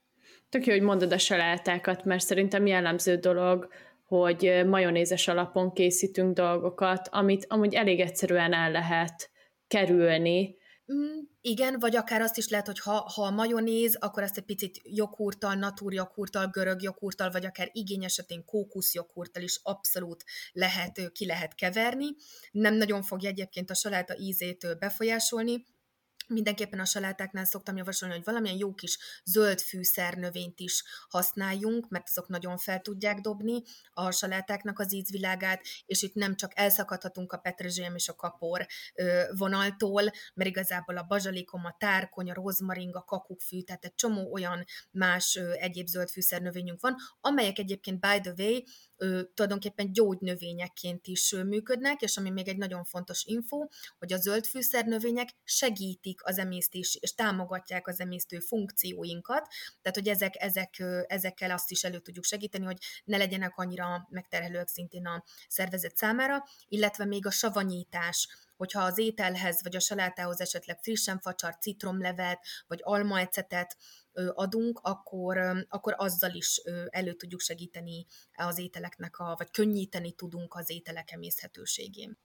[0.49, 3.69] Tök jó, hogy mondod a salátákat, mert szerintem jellemző dolog,
[4.05, 9.31] hogy majonézes alapon készítünk dolgokat, amit amúgy elég egyszerűen el lehet
[9.67, 10.57] kerülni,
[10.93, 14.45] Mm, igen, vagy akár azt is lehet, hogy ha, ha a majonéz, akkor ezt egy
[14.45, 21.55] picit joghurttal, natúrjoghurttal, görög joghurttal, vagy akár igény esetén kókuszjoghurttal is abszolút lehet, ki lehet
[21.55, 22.07] keverni.
[22.51, 25.65] Nem nagyon fogja egyébként a saláta ízét befolyásolni,
[26.27, 32.29] Mindenképpen a salátáknál szoktam javasolni, hogy valamilyen jó kis zöld fűszernövényt is használjunk, mert azok
[32.29, 37.95] nagyon fel tudják dobni a salátáknak az ízvilágát, és itt nem csak elszakadhatunk a petrezselyem
[37.95, 38.67] és a kapor
[39.37, 40.03] vonaltól,
[40.35, 45.35] mert igazából a bazsalikom, a tárkony, a rozmaring, a kakukkfű, tehát egy csomó olyan más
[45.59, 48.61] egyéb zöld fűszernövényünk van, amelyek egyébként by the way
[49.35, 53.67] tulajdonképpen gyógynövényekként is működnek, és ami még egy nagyon fontos info,
[53.99, 59.49] hogy a zöld fűszernövények segítik az emésztés, és támogatják az emésztő funkcióinkat,
[59.83, 64.69] tehát hogy ezek, ezek, ezekkel azt is elő tudjuk segíteni, hogy ne legyenek annyira megterhelőek
[64.69, 70.79] szintén a szervezet számára, illetve még a savanyítás, hogyha az ételhez vagy a salátához esetleg
[70.83, 73.77] frissen facsart, citromlevet vagy almaecetet
[74.35, 80.71] adunk, akkor, akkor azzal is elő tudjuk segíteni az ételeknek, a, vagy könnyíteni tudunk az
[80.71, 82.19] ételek emészhetőségén.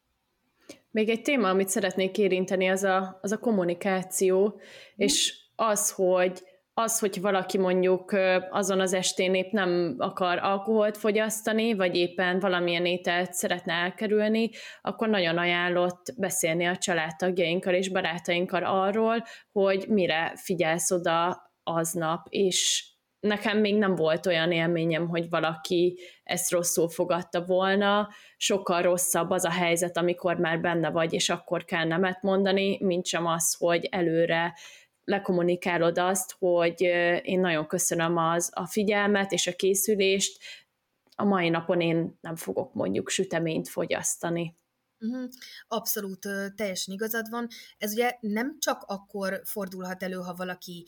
[0.91, 4.60] Még egy téma, amit szeretnék érinteni, az a, az a kommunikáció, mm.
[4.95, 6.41] és az, hogy
[6.73, 8.15] az, hogy valaki mondjuk
[8.49, 14.49] azon az estén épp nem akar alkoholt fogyasztani, vagy éppen valamilyen ételt szeretne elkerülni,
[14.82, 22.88] akkor nagyon ajánlott beszélni a családtagjainkkal és barátainkkal arról, hogy mire figyelsz oda aznap, és
[23.19, 29.45] nekem még nem volt olyan élményem, hogy valaki ezt rosszul fogadta volna, sokkal rosszabb az
[29.45, 33.86] a helyzet, amikor már benne vagy, és akkor kell nemet mondani, mint sem az, hogy
[33.91, 34.53] előre
[35.03, 36.82] lekommunikálod azt, hogy
[37.21, 40.43] én nagyon köszönöm az, a figyelmet és a készülést,
[41.15, 44.58] a mai napon én nem fogok mondjuk süteményt fogyasztani.
[45.68, 47.48] Abszolút teljesen igazad van.
[47.78, 50.86] Ez ugye nem csak akkor fordulhat elő, ha valaki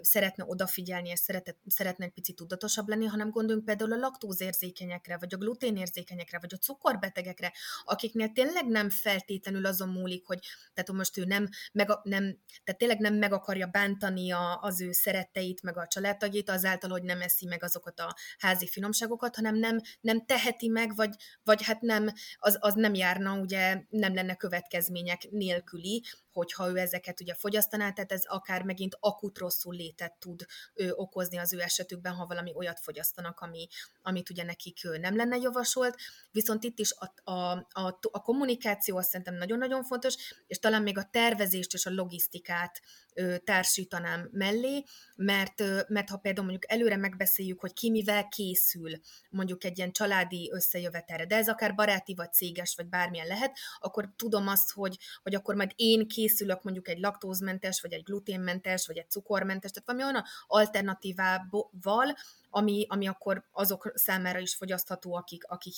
[0.00, 5.34] szeretne odafigyelni, és szeretet, szeretne egy picit tudatosabb lenni, hanem gondoljunk például a laktózérzékenyekre, vagy
[5.34, 7.52] a gluténérzékenyekre, vagy a cukorbetegekre,
[7.84, 10.38] akiknél tényleg nem feltétlenül azon múlik, hogy
[10.74, 14.92] tehát most ő nem, meg, nem tehát tényleg nem meg akarja bántani a, az ő
[14.92, 19.80] szeretteit, meg a családtagjait azáltal, hogy nem eszi meg azokat a házi finomságokat, hanem nem,
[20.00, 25.28] nem teheti meg, vagy, vagy hát nem, az, az nem járna ugye nem lenne következmények
[25.30, 26.02] nélküli,
[26.38, 31.36] hogyha ő ezeket ugye fogyasztaná, tehát ez akár megint akut rosszul létet tud ő, okozni
[31.36, 33.68] az ő esetükben, ha valami olyat fogyasztanak, ami,
[34.02, 35.96] amit ugye nekik nem lenne javasolt.
[36.30, 40.14] Viszont itt is a, a, a, a kommunikáció azt szerintem nagyon-nagyon fontos,
[40.46, 42.80] és talán még a tervezést és a logisztikát
[43.14, 44.84] ö, társítanám mellé,
[45.16, 48.90] mert, ö, mert ha például mondjuk előre megbeszéljük, hogy ki mivel készül
[49.30, 54.12] mondjuk egy ilyen családi összejövetelre, de ez akár baráti vagy céges, vagy bármilyen lehet, akkor
[54.16, 58.86] tudom azt, hogy, hogy akkor majd én készül készülök mondjuk egy laktózmentes, vagy egy gluténmentes,
[58.86, 62.16] vagy egy cukormentes, tehát valami olyan alternatívával,
[62.50, 65.74] ami, ami akkor azok számára is fogyasztható, akik, akik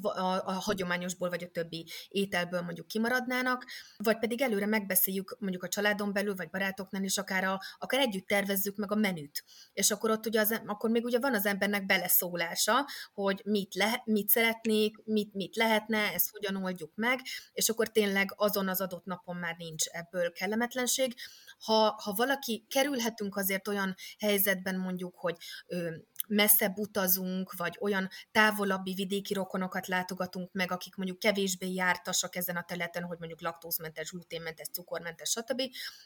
[0.00, 5.68] a, a hagyományosból vagy a többi ételből mondjuk kimaradnának, vagy pedig előre megbeszéljük mondjuk a
[5.68, 9.44] családon belül, vagy barátoknál is, akár, a, akár együtt tervezzük meg a menüt.
[9.72, 14.02] És akkor ott ugye az, akkor még ugye van az embernek beleszólása, hogy mit, le,
[14.04, 17.20] mit szeretnék, mit, mit lehetne, ezt hogyan oldjuk meg,
[17.52, 21.14] és akkor tényleg azon az adott napon már nincs ebből kellemetlenség.
[21.58, 25.36] Ha, ha valaki, kerülhetünk azért olyan helyzetben mondjuk, hogy
[25.66, 25.90] ö,
[26.28, 32.62] messzebb utazunk, vagy olyan távolabbi vidéki rokonokat látogatunk meg, akik mondjuk kevésbé jártasak ezen a
[32.62, 35.62] területen, hogy mondjuk laktózmentes, gluténmentes, cukormentes, stb.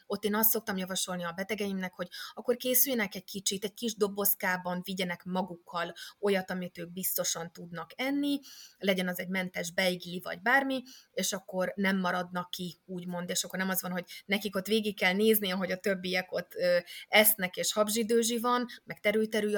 [0.07, 4.81] Ott én azt szoktam javasolni a betegeimnek, hogy akkor készüljenek egy kicsit, egy kis dobozkában
[4.85, 8.41] vigyenek magukkal olyat, amit ők biztosan tudnak enni,
[8.79, 13.59] legyen az egy mentes beigli vagy bármi, és akkor nem maradnak ki, úgymond, és akkor
[13.59, 17.57] nem az van, hogy nekik ott végig kell nézni, hogy a többiek ott ö, esznek,
[17.57, 19.57] és habzsidőzsi van, meg terül-terül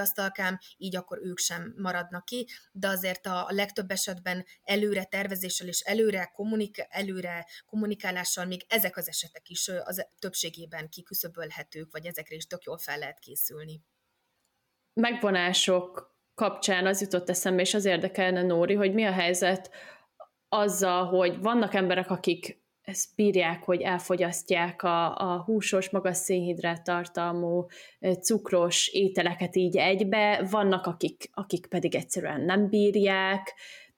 [0.77, 6.31] így akkor ők sem maradnak ki, de azért a legtöbb esetben előre tervezéssel és előre,
[6.35, 12.63] kommunik- előre kommunikálással még ezek az esetek is az többségében kiküszöbölhetők, vagy ezekre is tök
[12.63, 13.83] jól fel lehet készülni.
[14.93, 19.71] Megvonások kapcsán az jutott eszembe, és az érdekelne, Nóri, hogy mi a helyzet
[20.49, 22.58] azzal, hogy vannak emberek, akik
[22.89, 27.67] ezt bírják, hogy elfogyasztják a, a húsos, magas szénhidrát tartalmú,
[28.21, 33.55] cukros ételeket így egybe, vannak, akik, akik pedig egyszerűen nem bírják.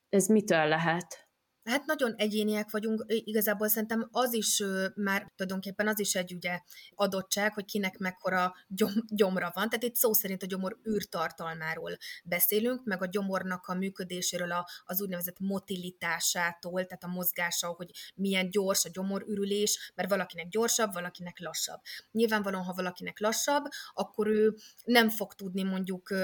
[0.09, 1.30] Ez mitől lehet?
[1.65, 4.63] Hát nagyon egyéniek vagyunk, igazából szerintem az is
[4.95, 6.61] már tulajdonképpen az is egy ugye
[6.95, 9.69] adottság, hogy kinek mekkora gyom, gyomra van.
[9.69, 15.01] Tehát itt szó szerint a gyomor űrtartalmáról beszélünk, meg a gyomornak a működéséről, a, az
[15.01, 21.81] úgynevezett motilitásától, tehát a mozgása, hogy milyen gyors a gyomorürülés, mert valakinek gyorsabb, valakinek lassabb.
[22.13, 24.55] Nyilvánvalóan, ha valakinek lassabb, akkor ő
[24.85, 26.15] nem fog tudni mondjuk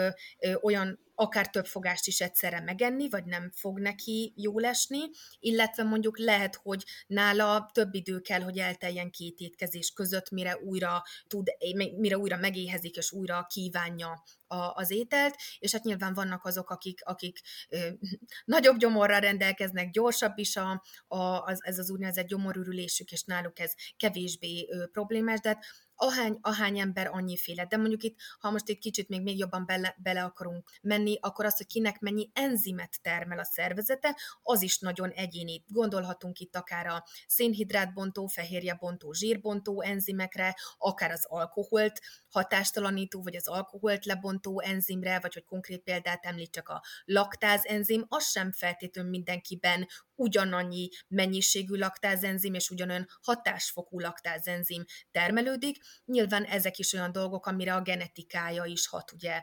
[0.62, 5.00] olyan akár több fogást is egyszerre megenni, vagy nem fog neki jól esni,
[5.38, 11.02] illetve mondjuk lehet, hogy nála több idő kell, hogy elteljen két étkezés között, mire újra
[11.26, 11.48] tud,
[11.96, 17.00] mire újra megéhezik, és újra kívánja a, az ételt, és hát nyilván vannak azok, akik,
[17.04, 17.88] akik ö,
[18.44, 23.72] nagyobb gyomorral rendelkeznek, gyorsabb is a, a, az, ez az úgynevezett gyomorürülésük, és náluk ez
[23.96, 25.64] kevésbé ö, problémás, de hát
[25.97, 27.64] ahány, ahány ember annyiféle.
[27.64, 31.44] De mondjuk itt, ha most egy kicsit még, még jobban bele, bele akarunk menni, akkor
[31.44, 35.64] az, hogy kinek mennyi enzimet termel a szervezete, az is nagyon egyéni.
[35.66, 44.05] Gondolhatunk itt akár a szénhidrátbontó, fehérjebontó, zsírbontó enzimekre, akár az alkoholt hatástalanító, vagy az alkoholt
[44.05, 50.88] lebontó enzimre, vagy hogy konkrét példát említsek a laktáz enzim, az sem feltétlenül mindenkiben ugyanannyi
[51.09, 55.76] mennyiségű laktázenzim és ugyanolyan hatásfokú laktázenzim termelődik.
[56.05, 59.43] Nyilván ezek is olyan dolgok, amire a genetikája is hat ugye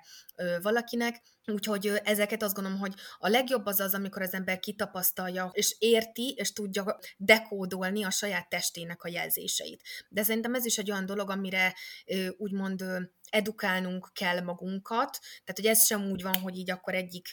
[0.61, 5.75] valakinek, Úgyhogy ezeket azt gondolom, hogy a legjobb az az, amikor az ember kitapasztalja, és
[5.79, 9.81] érti, és tudja dekódolni a saját testének a jelzéseit.
[10.09, 11.75] De szerintem ez is egy olyan dolog, amire
[12.37, 12.83] úgymond
[13.29, 17.27] edukálnunk kell magunkat, tehát hogy ez sem úgy van, hogy így akkor egyik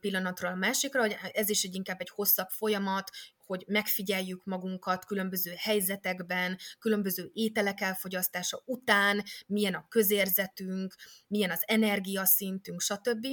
[0.00, 3.10] pillanatról a másikra, hogy ez is egy inkább egy hosszabb folyamat,
[3.46, 10.94] hogy megfigyeljük magunkat különböző helyzetekben, különböző ételek elfogyasztása után, milyen a közérzetünk,
[11.26, 13.26] milyen az energiaszintünk, stb.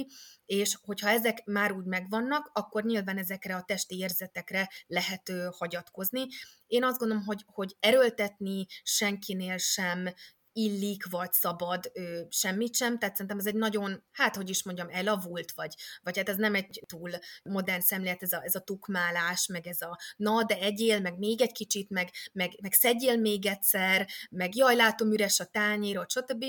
[0.46, 6.26] És hogyha ezek már úgy megvannak, akkor nyilván ezekre a testi érzetekre lehet hagyatkozni.
[6.66, 10.08] Én azt gondolom, hogy, hogy erőltetni senkinél sem
[10.52, 14.88] illik, vagy szabad ö, semmit sem, tehát szerintem ez egy nagyon, hát hogy is mondjam,
[14.90, 17.10] elavult, vagy, vagy hát ez nem egy túl
[17.42, 21.40] modern szemlélet, ez a, ez a tukmálás, meg ez a na, de egyél, meg még
[21.40, 26.44] egy kicsit, meg, meg, meg szedjél még egyszer, meg jaj, látom üres a tányérot, stb.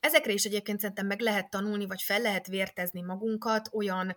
[0.00, 4.16] Ezekre is egyébként szerintem meg lehet tanulni, vagy fel lehet vértezni magunkat olyan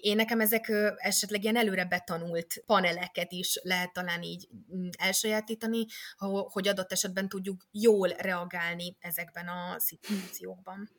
[0.00, 5.86] én nekem ezek esetleg ilyen előre betanult paneleket is lehet talán így mm, elsajátítani,
[6.48, 10.90] hogy adott esetben tudjuk jól reagálni ezekben a szituációkban.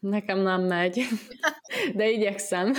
[0.00, 1.00] Nekem nem megy,
[1.96, 2.74] de igyekszem.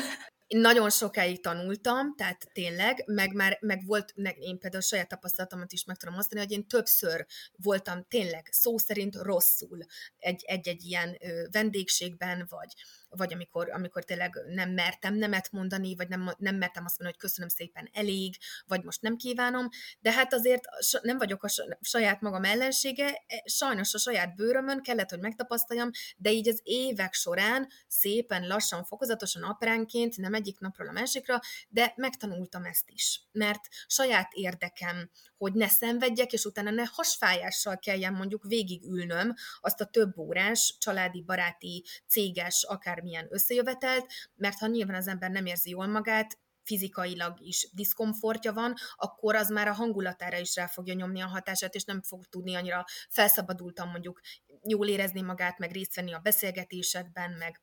[0.47, 5.85] Nagyon sokáig tanultam, tehát tényleg, meg már meg volt, én például a saját tapasztalatomat is
[5.85, 7.25] meg tudom mondani, hogy én többször
[7.55, 9.77] voltam tényleg szó szerint rosszul
[10.17, 11.17] egy-egy ilyen
[11.51, 12.73] vendégségben, vagy
[13.15, 17.29] vagy amikor, amikor tényleg nem mertem nemet mondani, vagy nem, nem mertem azt mondani, hogy
[17.29, 18.35] köszönöm szépen, elég,
[18.65, 20.63] vagy most nem kívánom, de hát azért
[21.01, 21.49] nem vagyok a
[21.81, 27.13] saját magam ellensége, e, sajnos a saját bőrömön kellett, hogy megtapasztaljam, de így az évek
[27.13, 31.39] során szépen, lassan, fokozatosan, apránként, nem egyik napról a másikra,
[31.69, 38.13] de megtanultam ezt is, mert saját érdekem, hogy ne szenvedjek, és utána ne hasfájással kelljen
[38.13, 44.95] mondjuk végigülnöm azt a több órás családi, baráti, céges, akár bármilyen összejövetelt, mert ha nyilván
[44.95, 50.37] az ember nem érzi jól magát, fizikailag is diszkomfortja van, akkor az már a hangulatára
[50.37, 54.19] is rá fogja nyomni a hatását, és nem fog tudni annyira felszabadultan mondjuk
[54.63, 57.61] jól érezni magát, meg részt venni a beszélgetésekben, meg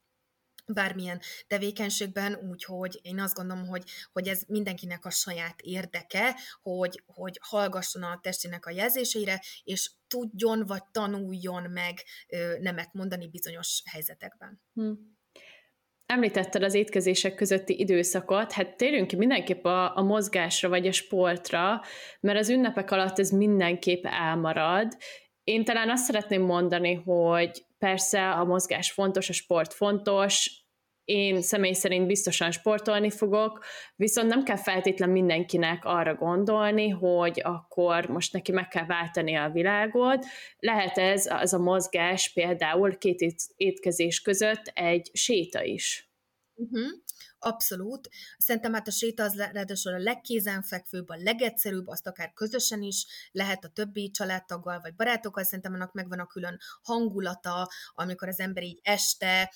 [0.66, 7.40] bármilyen tevékenységben, úgyhogy én azt gondolom, hogy, hogy ez mindenkinek a saját érdeke, hogy, hogy
[7.42, 12.04] hallgasson a testének a jelzéseire, és tudjon vagy tanuljon meg
[12.60, 14.60] nemet mondani bizonyos helyzetekben.
[14.74, 14.92] Hm.
[16.12, 21.80] Említetted az étkezések közötti időszakot, hát térjünk ki mindenképp a, a mozgásra vagy a sportra,
[22.20, 24.96] mert az ünnepek alatt ez mindenképp elmarad.
[25.44, 30.66] Én talán azt szeretném mondani, hogy persze a mozgás fontos, a sport fontos,
[31.08, 33.64] én személy szerint biztosan sportolni fogok,
[33.96, 39.50] viszont nem kell feltétlen mindenkinek arra gondolni, hogy akkor most neki meg kell váltani a
[39.50, 40.26] világot.
[40.58, 46.10] Lehet ez az a mozgás például két étkezés között egy séta is.
[46.54, 46.86] Uh-huh.
[47.38, 48.08] Abszolút.
[48.38, 53.64] Szerintem hát a séta az ráadásul a legkézenfekvőbb, a legegyszerűbb, azt akár közösen is lehet
[53.64, 58.80] a többi családtaggal vagy barátokkal, szerintem annak megvan a külön hangulata, amikor az ember így
[58.82, 59.52] este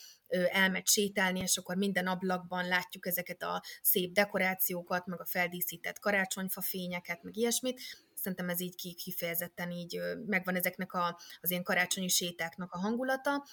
[0.51, 6.61] elmegy sétálni, és akkor minden ablakban látjuk ezeket a szép dekorációkat, meg a feldíszített karácsonyfa
[6.61, 7.81] fényeket, meg ilyesmit,
[8.23, 13.47] szerintem ez így kifejezetten így megvan ezeknek a, az ilyen karácsonyi sétáknak a hangulata,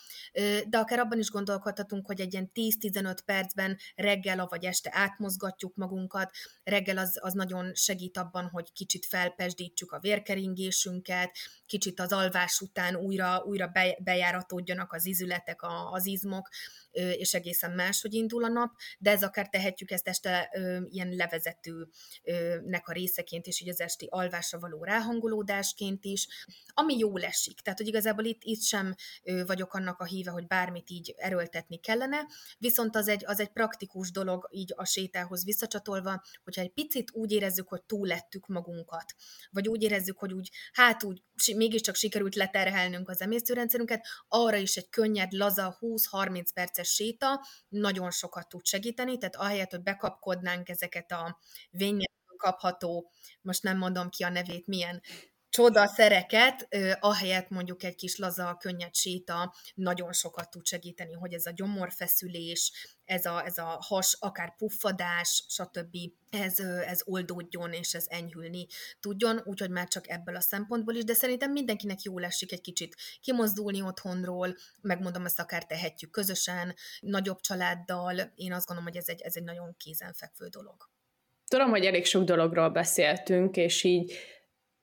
[0.67, 6.31] de akár abban is gondolkodhatunk, hogy egy ilyen 10-15 percben reggel, vagy este átmozgatjuk magunkat,
[6.63, 11.31] reggel az, az nagyon segít abban, hogy kicsit felpesdítsük a vérkeringésünket,
[11.65, 15.59] kicsit az alvás után újra, újra bejáratódjanak az izületek,
[15.91, 16.49] az izmok,
[16.91, 20.49] és egészen máshogy indul a nap, de ez akár tehetjük ezt este
[20.89, 26.27] ilyen levezetőnek a részeként, és így az esti alvásra való ráhangolódásként is,
[26.73, 27.59] ami jól esik.
[27.59, 28.95] Tehát, hogy igazából itt, itt sem
[29.45, 34.11] vagyok annak a híve, hogy bármit így erőltetni kellene, viszont az egy, az egy praktikus
[34.11, 39.15] dolog így a sétához visszacsatolva, hogyha egy picit úgy érezzük, hogy túl lettük magunkat,
[39.51, 41.23] vagy úgy érezzük, hogy úgy, hát úgy
[41.55, 48.49] mégiscsak sikerült leterhelnünk az emésztőrendszerünket, arra is egy könnyed, laza 20-30 perces séta nagyon sokat
[48.49, 51.39] tud segíteni, tehát ahelyett, hogy bekapkodnánk ezeket a
[51.69, 53.11] vényen kapható,
[53.41, 55.01] most nem mondom ki a nevét, milyen
[55.49, 56.67] csodaszereket,
[56.99, 62.71] ahelyett mondjuk egy kis laza, könnyed séta nagyon sokat tud segíteni, hogy ez a gyomorfeszülés,
[63.05, 65.97] ez a, ez a has, akár puffadás, stb.
[66.29, 68.67] Ez, ez oldódjon és ez enyhülni
[68.99, 72.95] tudjon, úgyhogy már csak ebből a szempontból is, de szerintem mindenkinek jól esik egy kicsit
[73.21, 79.21] kimozdulni otthonról, megmondom, ezt akár tehetjük közösen, nagyobb családdal, én azt gondolom, hogy ez egy,
[79.21, 80.89] ez egy nagyon kézenfekvő dolog.
[81.49, 84.13] Tudom, hogy elég sok dologról beszéltünk, és így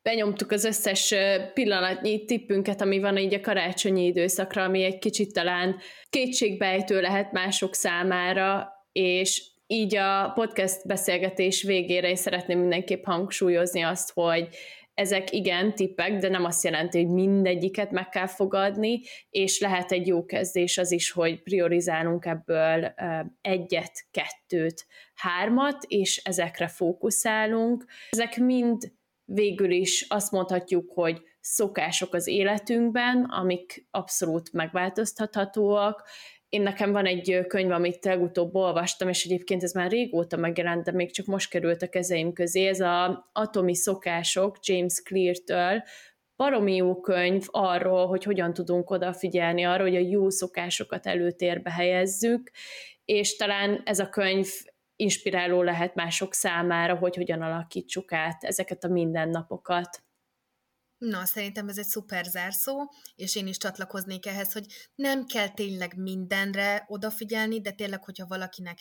[0.03, 1.15] benyomtuk az összes
[1.55, 5.77] pillanatnyi tippünket, ami van így a karácsonyi időszakra, ami egy kicsit talán
[6.11, 14.13] kétségbejtő lehet mások számára, és így a podcast beszélgetés végére én szeretném mindenképp hangsúlyozni azt,
[14.13, 14.49] hogy
[14.97, 20.07] ezek igen tippek, de nem azt jelenti, hogy mindegyiket meg kell fogadni, és lehet egy
[20.07, 22.95] jó kezdés az is, hogy priorizálunk ebből
[23.41, 27.85] egyet, kettőt, hármat, és ezekre fókuszálunk.
[28.11, 28.93] Ezek mind
[29.25, 36.09] végül is azt mondhatjuk, hogy szokások az életünkben, amik abszolút megváltoztathatóak.
[36.49, 40.93] Én nekem van egy könyv, amit legutóbb olvastam, és egyébként ez már régóta megjelent, de
[40.93, 42.67] még csak most került a kezeim közé.
[42.67, 45.83] Ez a Atomi szokások James Clear-től,
[46.37, 52.51] baromi jó könyv arról, hogy hogyan tudunk odafigyelni arra, hogy a jó szokásokat előtérbe helyezzük,
[53.05, 54.49] és talán ez a könyv
[54.97, 60.06] inspiráló lehet mások számára, hogy hogyan alakítsuk át ezeket a mindennapokat.
[60.99, 65.97] Na, szerintem ez egy szuper zárszó, és én is csatlakoznék ehhez, hogy nem kell tényleg
[65.97, 68.79] mindenre odafigyelni, de tényleg, hogyha valakinek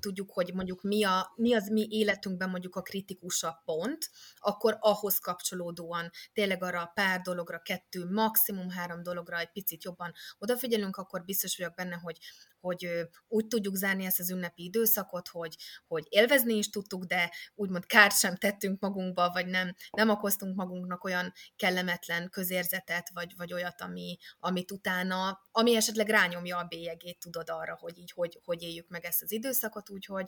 [0.00, 5.18] tudjuk, hogy mondjuk mi, a, mi az mi életünkben mondjuk a kritikusabb pont, akkor ahhoz
[5.18, 11.24] kapcsolódóan tényleg arra a pár dologra, kettő, maximum három dologra egy picit jobban odafigyelünk, akkor
[11.24, 12.18] biztos vagyok benne, hogy,
[12.64, 15.56] hogy úgy tudjuk zárni ezt az ünnepi időszakot, hogy,
[15.86, 21.04] hogy élvezni is tudtuk, de úgymond kárt sem tettünk magunkba, vagy nem, nem okoztunk magunknak
[21.04, 27.50] olyan kellemetlen közérzetet, vagy, vagy olyat, ami, amit utána, ami esetleg rányomja a bélyegét, tudod
[27.50, 30.26] arra, hogy így hogy, hogy éljük meg ezt az időszakot, úgyhogy,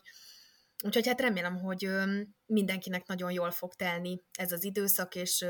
[0.84, 1.88] Úgyhogy hát remélem, hogy
[2.46, 5.46] mindenkinek nagyon jól fog telni ez az időszak, és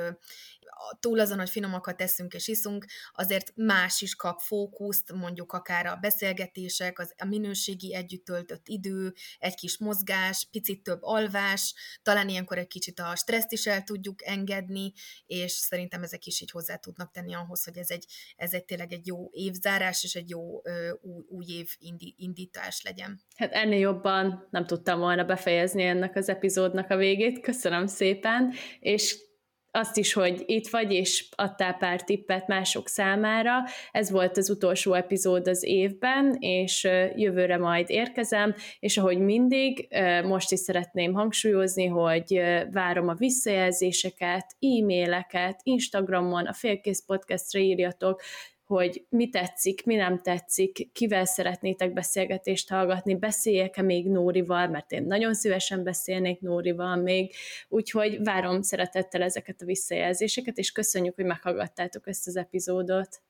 [1.01, 5.97] túl azon, hogy finomakat teszünk és iszunk, azért más is kap fókuszt, mondjuk akár a
[5.97, 12.59] beszélgetések, az, a minőségi együtt töltött idő, egy kis mozgás, picit több alvás, talán ilyenkor
[12.59, 14.93] egy kicsit a stresszt is el tudjuk engedni,
[15.27, 18.07] és szerintem ezek is így hozzá tudnak tenni ahhoz, hogy ez egy,
[18.37, 20.63] ez egy tényleg egy jó évzárás, és egy jó
[21.01, 21.69] új, új év
[22.17, 23.21] indítás legyen.
[23.37, 27.41] Hát ennél jobban nem tudtam volna befejezni ennek az epizódnak a végét.
[27.41, 29.25] Köszönöm szépen, és
[29.71, 33.53] azt is, hogy itt vagy, és adtál pár tippet mások számára.
[33.93, 39.89] Ez volt az utolsó epizód az évben, és jövőre majd érkezem, és ahogy mindig,
[40.25, 48.23] most is szeretném hangsúlyozni, hogy várom a visszajelzéseket, e-maileket, Instagramon, a Félkész Podcastra írjatok,
[48.67, 55.03] hogy mi tetszik, mi nem tetszik, kivel szeretnétek beszélgetést hallgatni, beszéljek-e még Nórival, mert én
[55.03, 57.35] nagyon szívesen beszélnék Nórival még,
[57.69, 63.23] úgyhogy várom szeretettel ezeket a visszajelzéseket, és köszönjük, hogy meghallgattátok ezt az epizódot.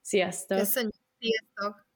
[0.00, 0.58] Sziasztok!
[0.58, 0.94] Köszönjük!
[1.18, 1.91] Sziasztok!